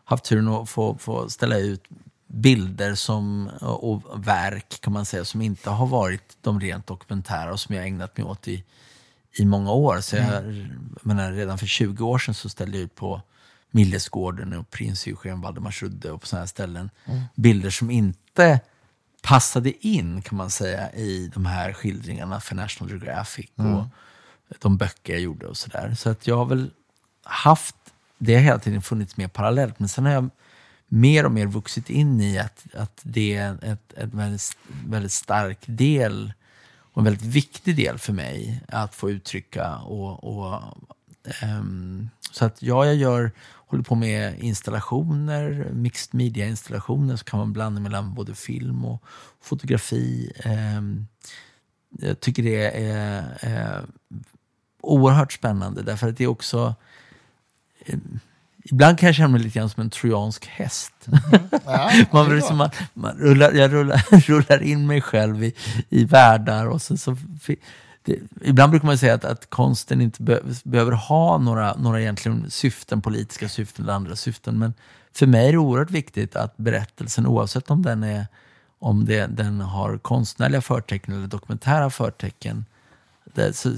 [0.07, 1.83] haft turen att få, få ställa ut
[2.27, 7.59] bilder som, och verk kan man säga som inte har varit de rent dokumentära och
[7.59, 8.63] som jag ägnat mig åt i,
[9.39, 10.01] i många år.
[10.01, 10.89] Så jag, mm.
[11.01, 13.21] menar, redan för 20 år sedan så ställde jag ut på
[13.71, 16.89] Millesgården och Prins Eugen Valdemarsudde och på sådana här ställen.
[17.05, 17.21] Mm.
[17.35, 18.59] Bilder som inte
[19.21, 23.85] passade in kan man säga i de här skildringarna för National Geographic och mm.
[24.59, 25.95] de böcker jag gjorde och sådär.
[25.95, 26.71] Så att jag har väl
[27.23, 27.75] haft,
[28.17, 30.29] det har hela tiden funnits med parallellt, men sen har jag
[30.87, 34.57] mer och mer vuxit in i att, att det är ett, ett väldigt,
[34.87, 36.33] väldigt stark del
[36.97, 39.75] och en väldigt viktig del för mig att få uttrycka.
[39.77, 40.61] Och, och
[41.43, 43.31] um, så att ja, jag gör,
[43.67, 49.03] håller på med installationer, mixed media-installationer, så kan man blanda mellan både film och
[49.41, 50.31] fotografi.
[50.77, 51.07] Um,
[51.89, 53.85] jag tycker det är, är
[54.81, 56.75] oerhört spännande, därför att det är också
[58.71, 60.93] Ibland kan jag känna mig lite grann som en trojansk häst.
[61.05, 61.19] Mm.
[61.65, 65.53] Ja, man, liksom, man, man rullar, jag rullar, rullar in mig själv i,
[65.89, 66.65] i världar.
[66.67, 67.17] Och så, så,
[68.03, 72.51] det, ibland brukar man säga att, att konsten inte be, behöver ha några, några egentligen
[72.51, 74.59] syften, politiska syften eller andra syften.
[74.59, 74.73] Men
[75.13, 78.27] för mig är det oerhört viktigt att berättelsen, oavsett om den, är,
[78.79, 82.65] om det, den har konstnärliga förtecken eller dokumentära förtecken,
[83.33, 83.69] det, så,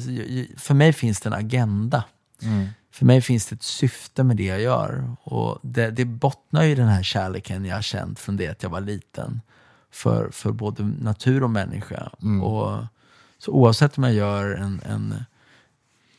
[0.57, 2.03] för mig finns det en agenda.
[2.41, 2.68] Mm.
[3.00, 5.16] För mig finns det ett syfte med det jag gör.
[5.24, 8.70] Och det, det bottnar i den här kärleken jag har känt från det att jag
[8.70, 9.41] var liten.
[9.91, 12.10] För, för både natur och människa.
[12.22, 12.43] Mm.
[12.43, 12.86] Och,
[13.38, 15.26] så oavsett om jag gör en, en,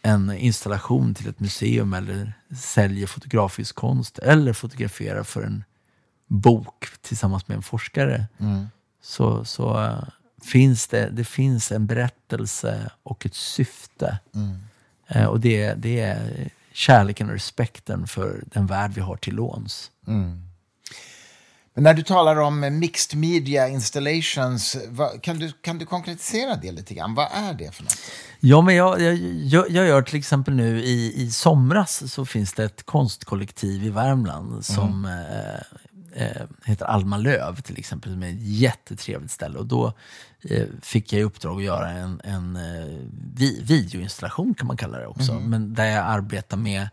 [0.02, 5.64] en installation till ett museum eller säljer fotografisk konst eller fotograferar för en
[6.26, 8.26] bok tillsammans med en forskare.
[8.38, 8.66] Mm.
[9.02, 10.04] Så, så uh,
[10.42, 14.18] finns det, det finns en berättelse och ett syfte.
[14.34, 14.58] Mm.
[15.16, 19.90] Uh, och det, det är kärleken och respekten för den värld vi har till låns.
[20.06, 20.50] Mm.
[21.74, 26.72] Men när du talar om mixed media installations, vad, kan, du, kan du konkretisera det
[26.72, 27.14] lite grann?
[27.14, 27.98] Vad är det för något?
[28.40, 29.14] Ja, men jag, jag,
[29.44, 33.90] jag, jag gör till exempel nu i, i somras så finns det ett konstkollektiv i
[33.90, 35.30] Värmland som mm.
[35.30, 35.60] eh,
[36.12, 39.58] eh, heter Alma Löv till exempel, som är ett jättetrevligt ställe.
[39.58, 39.92] Och då
[40.42, 44.98] eh, fick jag i uppdrag att göra en, en eh, vi, videoinstallation kan man kalla
[44.98, 45.32] det också.
[45.32, 45.50] Mm.
[45.50, 46.88] Men där jag arbetar med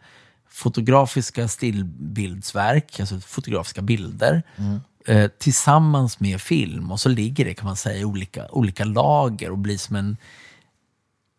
[0.49, 4.43] fotografiska stillbildsverk, alltså fotografiska bilder.
[4.55, 4.79] Mm.
[5.05, 9.51] Eh, tillsammans med film och så ligger det kan man säga i olika, olika lager
[9.51, 10.17] och blir som en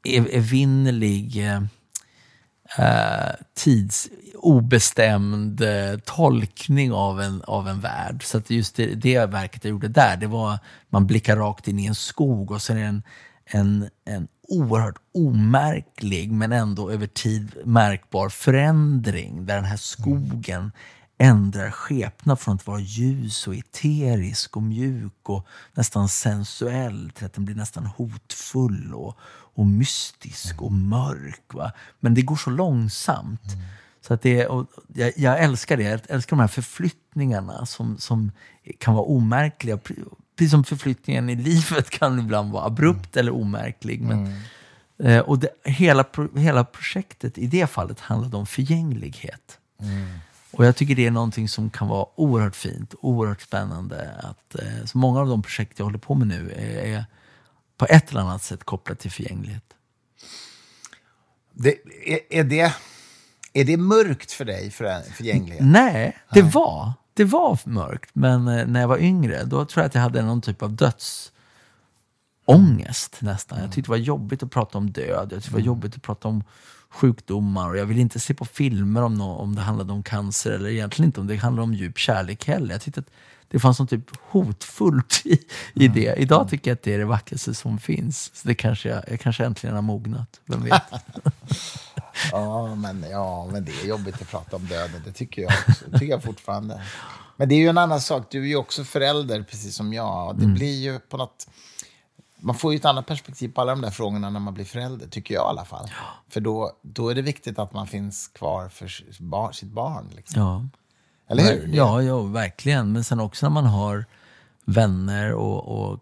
[0.04, 1.46] evinnerlig
[2.78, 8.24] eh, tids obestämd eh, tolkning av en, av en värld.
[8.24, 10.58] Så att just det, det verket jag gjorde där, det var
[10.88, 13.02] man blickar rakt in i en skog och sen är det en,
[13.46, 20.72] en, en oerhört omärklig men ändå över tid märkbar förändring där den här skogen
[21.18, 27.32] ändrar skepnad från att vara ljus och eterisk och mjuk och nästan sensuell till att
[27.32, 29.16] den blir nästan hotfull och,
[29.54, 31.54] och mystisk och mörk.
[31.54, 31.72] Va?
[32.00, 33.52] Men det går så långsamt.
[33.52, 33.64] Mm.
[34.00, 35.82] Så att det, och jag, jag, älskar det.
[35.82, 38.32] Jag älskar de här förflyttningarna som, som
[38.78, 39.78] kan vara omärkliga.
[40.36, 43.20] Precis som förflyttningen i livet kan ibland vara abrupt mm.
[43.20, 44.00] eller omärklig.
[44.00, 44.40] Men, mm.
[44.98, 46.04] eh, och det, hela,
[46.36, 49.58] hela projektet i det fallet handlade om förgänglighet.
[49.80, 50.18] Mm.
[50.58, 54.10] Och jag tycker det är någonting som kan vara oerhört fint, oerhört spännande.
[54.22, 57.04] Att, eh, så många av de projekt jag håller på med nu är,
[57.76, 59.64] på ett eller annat sätt kopplat till förgänglighet.
[61.52, 61.74] Det,
[62.06, 62.74] är, är, det,
[63.52, 65.64] är det mörkt för dig, för förgänglighet?
[65.64, 66.50] Nej, det Nej.
[66.50, 66.92] var.
[67.14, 70.22] Det var mörkt, men eh, när jag var yngre, då tror jag att jag hade
[70.22, 70.72] någon typ av
[72.46, 73.58] dödsångest nästan.
[73.60, 75.66] Jag tyckte det var jobbigt att prata om död, jag tyckte det var mm.
[75.66, 76.44] jobbigt att prata om
[76.90, 80.50] sjukdomar och jag ville inte se på filmer om, no om det handlade om cancer
[80.50, 82.74] eller egentligen inte om det handlade om djup kärlek heller.
[82.74, 83.10] Jag tyckte att
[83.48, 85.32] det fanns något typ hotfullt i,
[85.74, 85.92] i mm.
[85.94, 86.14] det.
[86.18, 86.48] Idag mm.
[86.48, 88.30] tycker jag att det är det vackraste som finns.
[88.34, 90.82] Så det kanske jag, jag kanske äntligen har mognat, vem vet?
[92.32, 95.84] ja, men, ja, men det är jobbigt att prata om döden, det tycker jag också.
[95.86, 96.82] Det tycker jag fortfarande.
[97.36, 100.36] Men det är ju en annan sak, du är ju också förälder precis som jag.
[100.36, 100.54] Det mm.
[100.54, 101.46] blir ju på något
[102.40, 105.08] man får ju ett annat perspektiv på alla de där frågorna när man blir förälder,
[105.08, 105.90] tycker jag i alla fall.
[106.28, 108.88] För då, då är det viktigt att man finns kvar för
[109.52, 110.10] sitt barn.
[110.16, 110.42] Liksom.
[110.42, 110.68] Ja.
[111.28, 111.70] Eller hur?
[111.74, 112.92] Ja, ja, verkligen.
[112.92, 114.04] Men sen också när man har
[114.64, 116.00] vänner och, och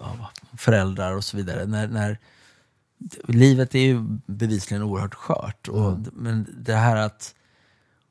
[0.00, 1.66] ja, föräldrar och så vidare.
[1.66, 2.18] När, när,
[3.28, 5.68] livet är ju bevisligen oerhört skört.
[5.68, 6.10] Och, mm.
[6.12, 7.34] Men det här att,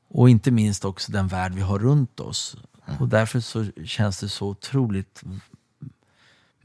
[0.08, 2.56] och inte minst också den värld vi har runt oss.
[2.86, 3.00] Mm.
[3.00, 5.22] Och därför så känns det så otroligt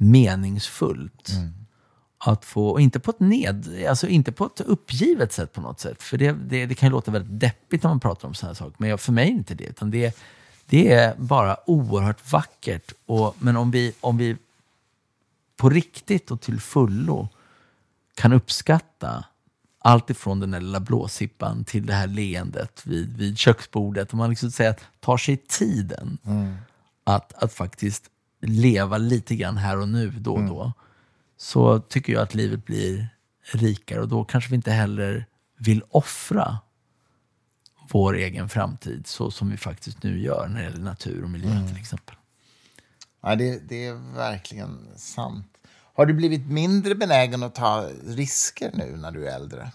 [0.01, 1.29] meningsfullt.
[1.29, 1.53] Mm.
[2.17, 6.03] Att få, inte på ett ned, alltså inte på ett uppgivet sätt på något sätt.
[6.03, 8.75] För det, det, det kan ju låta väldigt deppigt när man pratar om sådana saker.
[8.77, 9.63] Men jag, för mig är det inte det.
[9.63, 10.17] Utan det,
[10.65, 12.93] det är bara oerhört vackert.
[13.05, 14.37] Och, men om vi, om vi
[15.57, 17.29] på riktigt och till fullo
[18.15, 19.25] kan uppskatta
[19.79, 24.13] allt ifrån den där lilla blåsippan till det här leendet vid, vid köksbordet.
[24.13, 26.55] Om man liksom säger att tar sig tiden mm.
[27.03, 28.03] att, att faktiskt
[28.41, 30.73] leva lite grann här och nu då och då,
[31.37, 33.07] så tycker jag att livet blir
[33.53, 35.25] rikare och då kanske vi inte heller
[35.57, 36.57] vill offra
[37.91, 41.67] vår egen framtid så som vi faktiskt nu gör när det gäller natur och miljö
[41.67, 42.15] till exempel.
[43.21, 45.47] Ja, det, det är verkligen sant.
[45.93, 49.71] Har du blivit mindre benägen att ta risker nu när du är äldre?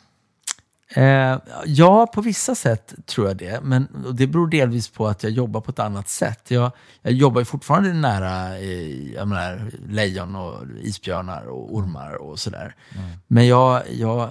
[0.89, 3.61] Eh, ja, på vissa sätt tror jag det.
[3.63, 6.51] Men det beror delvis på att jag jobbar på ett annat sätt.
[6.51, 6.71] Jag,
[7.03, 12.75] jag jobbar ju fortfarande nära eh, menar, lejon och isbjörnar och ormar och sådär.
[12.95, 13.09] Mm.
[13.27, 14.31] Men jag, jag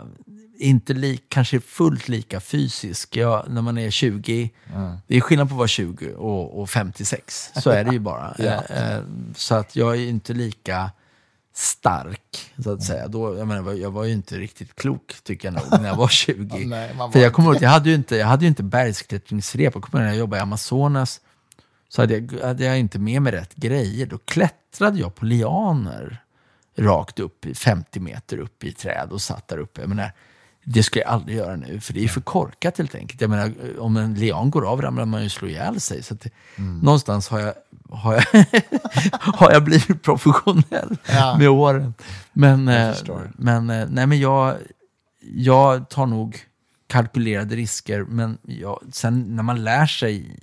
[0.59, 3.15] är inte li, kanske fullt lika fysisk.
[3.15, 4.97] Jag, när man är 20, mm.
[5.07, 7.51] det är skillnad på att vara 20 och, och 56.
[7.55, 8.35] Så är det ju bara.
[8.37, 8.45] ja.
[8.45, 9.01] eh, eh
[9.35, 10.91] så att jag är inte lika
[11.57, 13.07] stark, så att säga.
[13.07, 16.07] Då, jag, menar, jag var ju inte riktigt klok, tycker jag nog, när jag var
[16.11, 16.65] 20.
[16.65, 19.73] Nej, var För jag kommer ihåg jag hade ju inte, jag hade ju inte bergsklättringsrep.
[19.75, 21.21] Jag kommer ihåg när jag jobbade i Amazonas,
[21.89, 24.05] så hade jag, hade jag inte med mig rätt grejer.
[24.05, 26.21] Då klättrade jag på lianer
[26.77, 29.81] rakt upp, 50 meter upp i träd och satt där uppe.
[29.81, 30.11] Jag menar,
[30.67, 33.21] det ska jag aldrig göra nu, för det är för korkat helt enkelt.
[33.21, 36.03] Jag menar, om en lian går av ramlar man ju slå ihjäl sig.
[36.03, 36.79] Så det, mm.
[36.79, 37.53] Någonstans har jag,
[37.89, 38.23] har, jag
[39.11, 41.37] har jag blivit professionell ja.
[41.39, 41.93] med åren.
[42.33, 42.95] Men, eh,
[43.37, 44.55] men, eh, nej, men jag,
[45.21, 46.39] jag tar nog
[46.87, 50.39] kalkylerade risker, men jag, sen när man lär sig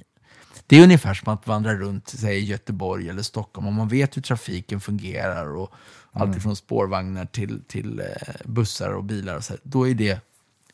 [0.66, 3.66] det är ungefär som att vandra runt säg, i Göteborg eller Stockholm.
[3.66, 5.72] Om man vet hur trafiken fungerar och
[6.14, 6.28] Mm.
[6.28, 8.06] Alltifrån spårvagnar till, till eh,
[8.44, 9.36] bussar och bilar.
[9.36, 10.20] Och så, då är det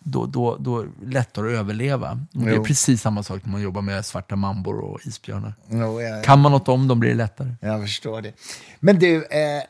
[0.01, 2.21] då, då, då lättare att överleva.
[2.35, 5.55] Och det är precis samma sak när man jobbar med svarta mambor och isbjörnar.
[5.69, 6.23] Jo, ja, ja.
[6.23, 7.55] Kan man något om dem blir det lättare.
[7.61, 8.33] Jag förstår det.
[8.81, 9.63] Men du, eh,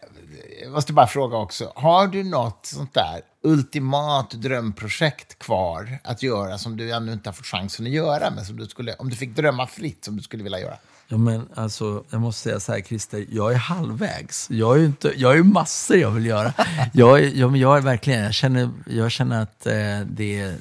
[0.62, 1.72] jag måste bara fråga också.
[1.74, 7.34] Har du något sånt där ultimat drömprojekt kvar att göra som du ännu inte har
[7.34, 10.22] fått chansen att göra, men som du skulle, om du fick drömma fritt, som du
[10.22, 10.76] skulle vilja göra?
[11.10, 14.50] Ja, men alltså, jag måste säga så här, Christer, jag är halvvägs.
[14.50, 16.52] Jag ju inte, jag är massor jag vill göra.
[16.92, 20.56] Jag, är, jag, jag är verkligen, jag känner, jag känner att eh, det är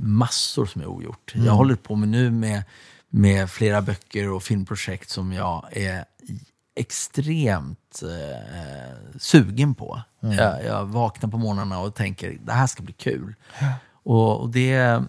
[0.00, 1.32] massor som är ogjort.
[1.34, 1.46] Mm.
[1.46, 2.62] Jag håller på med nu med,
[3.08, 6.04] med flera böcker och filmprojekt som jag är
[6.74, 10.02] extremt eh, sugen på.
[10.22, 10.36] Mm.
[10.36, 13.34] Jag, jag, vaknar på morgnarna och tänker, det här ska bli kul.
[13.60, 13.72] Ja.
[13.92, 15.02] Och, och, det,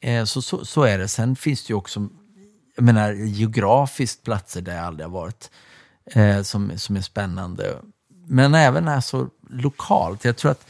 [0.00, 1.08] eh, så, så, så är det.
[1.08, 2.08] Sen finns det ju också
[2.74, 5.50] jag menar, geografiskt platser där jag aldrig har varit,
[6.06, 7.76] eh, som, som är spännande.
[8.26, 10.24] Men även alltså lokalt.
[10.24, 10.66] Jag tror att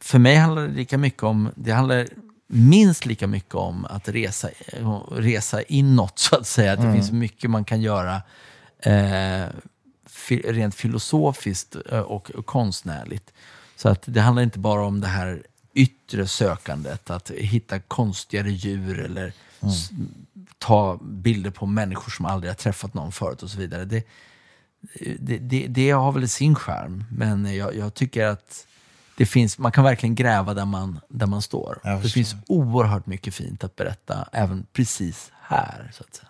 [0.00, 2.08] för mig handlar det lika mycket om, det handlar
[2.46, 4.48] minst lika mycket om att resa,
[5.10, 6.72] resa inåt, så att säga.
[6.72, 6.96] Att det mm.
[6.96, 8.22] finns mycket man kan göra
[8.78, 9.46] eh,
[10.28, 13.32] rent filosofiskt eh, och, och konstnärligt.
[13.76, 15.42] Så att det handlar inte bara om det här
[15.74, 19.72] yttre sökandet, att hitta konstigare djur eller mm
[20.58, 23.84] ta bilder på människor som aldrig har träffat någon förut och så vidare.
[23.84, 24.06] Det,
[25.18, 28.66] det, det, det har väl sin charm, men jag, jag, tycker att
[29.16, 31.78] det finns, man kan verkligen gräva där man, där man står.
[32.02, 35.90] Det finns oerhört mycket fint att berätta, även precis här.
[35.94, 36.28] så att säga.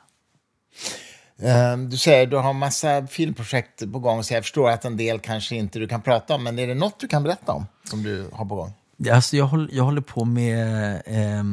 [1.43, 5.19] Ehm, du säger du har massa filmprojekt på gång, så jag förstår att en del
[5.19, 8.03] kanske inte du kan prata om, men är det något du kan berätta om som
[8.03, 8.73] du har på gång?
[9.13, 11.45] Alltså jag, håller, jag håller på med eh,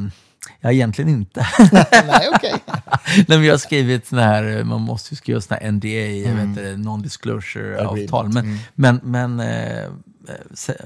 [0.59, 1.47] Ja, egentligen inte.
[1.91, 2.53] Nej, okej.
[3.27, 6.81] Nej, jag har skrivit sån här, man måste ju skriva sån här NDA, mm.
[6.81, 8.33] non-disclosure-avtal.
[8.33, 8.57] Men, mm.
[8.75, 9.89] men, men, eh,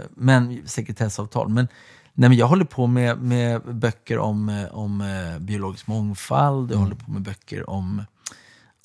[0.09, 1.49] men sekretessavtal.
[1.49, 1.67] Men,
[2.13, 6.75] nej, men jag håller på med, med böcker om, eh, om eh, biologisk mångfald, jag
[6.75, 6.83] mm.
[6.83, 8.05] håller på med böcker om,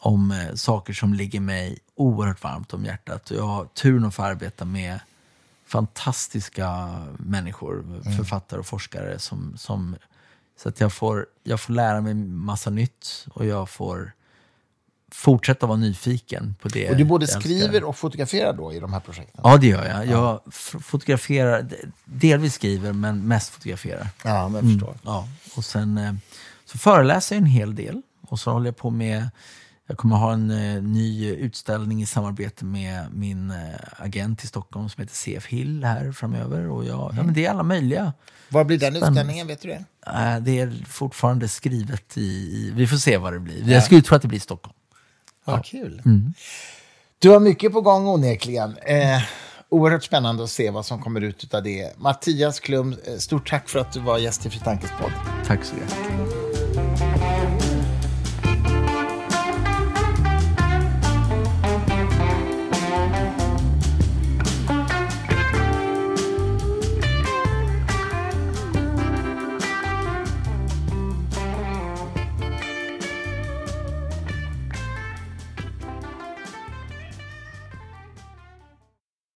[0.01, 3.31] om eh, saker som ligger mig oerhört varmt om hjärtat.
[3.35, 5.01] Jag har turen att få arbeta med
[5.67, 6.89] fantastiska
[7.19, 8.17] människor, mm.
[8.17, 9.97] författare och forskare som, som
[10.63, 14.13] så att jag får, jag får lära mig massa nytt och jag får
[15.13, 16.91] fortsätta vara nyfiken på det.
[16.91, 19.41] Och du både skriver och fotograferar då i de här projekten?
[19.45, 20.07] Ja, det gör jag.
[20.07, 20.51] Jag ja.
[20.81, 21.69] fotograferar,
[22.05, 24.09] delvis skriver, men mest fotograferar.
[24.25, 24.89] Ja, men jag förstår.
[24.89, 25.29] Mm, ja.
[25.57, 26.13] Och sen eh,
[26.65, 28.03] så föreläser jag en hel del.
[28.21, 29.31] Och så håller jag på med
[29.91, 33.57] jag kommer ha en eh, ny utställning i samarbete med min eh,
[33.97, 36.69] agent i Stockholm som heter CF Hill här framöver.
[36.71, 37.17] Och jag, mm.
[37.17, 38.13] ja, men det är alla möjliga.
[38.49, 39.47] Var blir den utställningen?
[39.47, 39.85] Vet du det?
[40.07, 43.63] Äh, det är fortfarande skrivet i, i, Vi får se vad det blir.
[43.63, 43.73] Ja.
[43.73, 44.77] Jag skulle tro att det blir Stockholm.
[45.45, 45.63] Vad ja.
[45.63, 46.03] kul.
[46.05, 46.35] Mm.
[47.19, 48.77] Du har mycket på gång onekligen.
[48.79, 49.23] Eh,
[49.69, 51.99] oerhört spännande att se vad som kommer ut av det.
[51.99, 54.61] Mattias Klum, eh, stort tack för att du var gäst i Fri
[55.01, 55.13] podd.
[55.47, 56.48] Tack så mycket.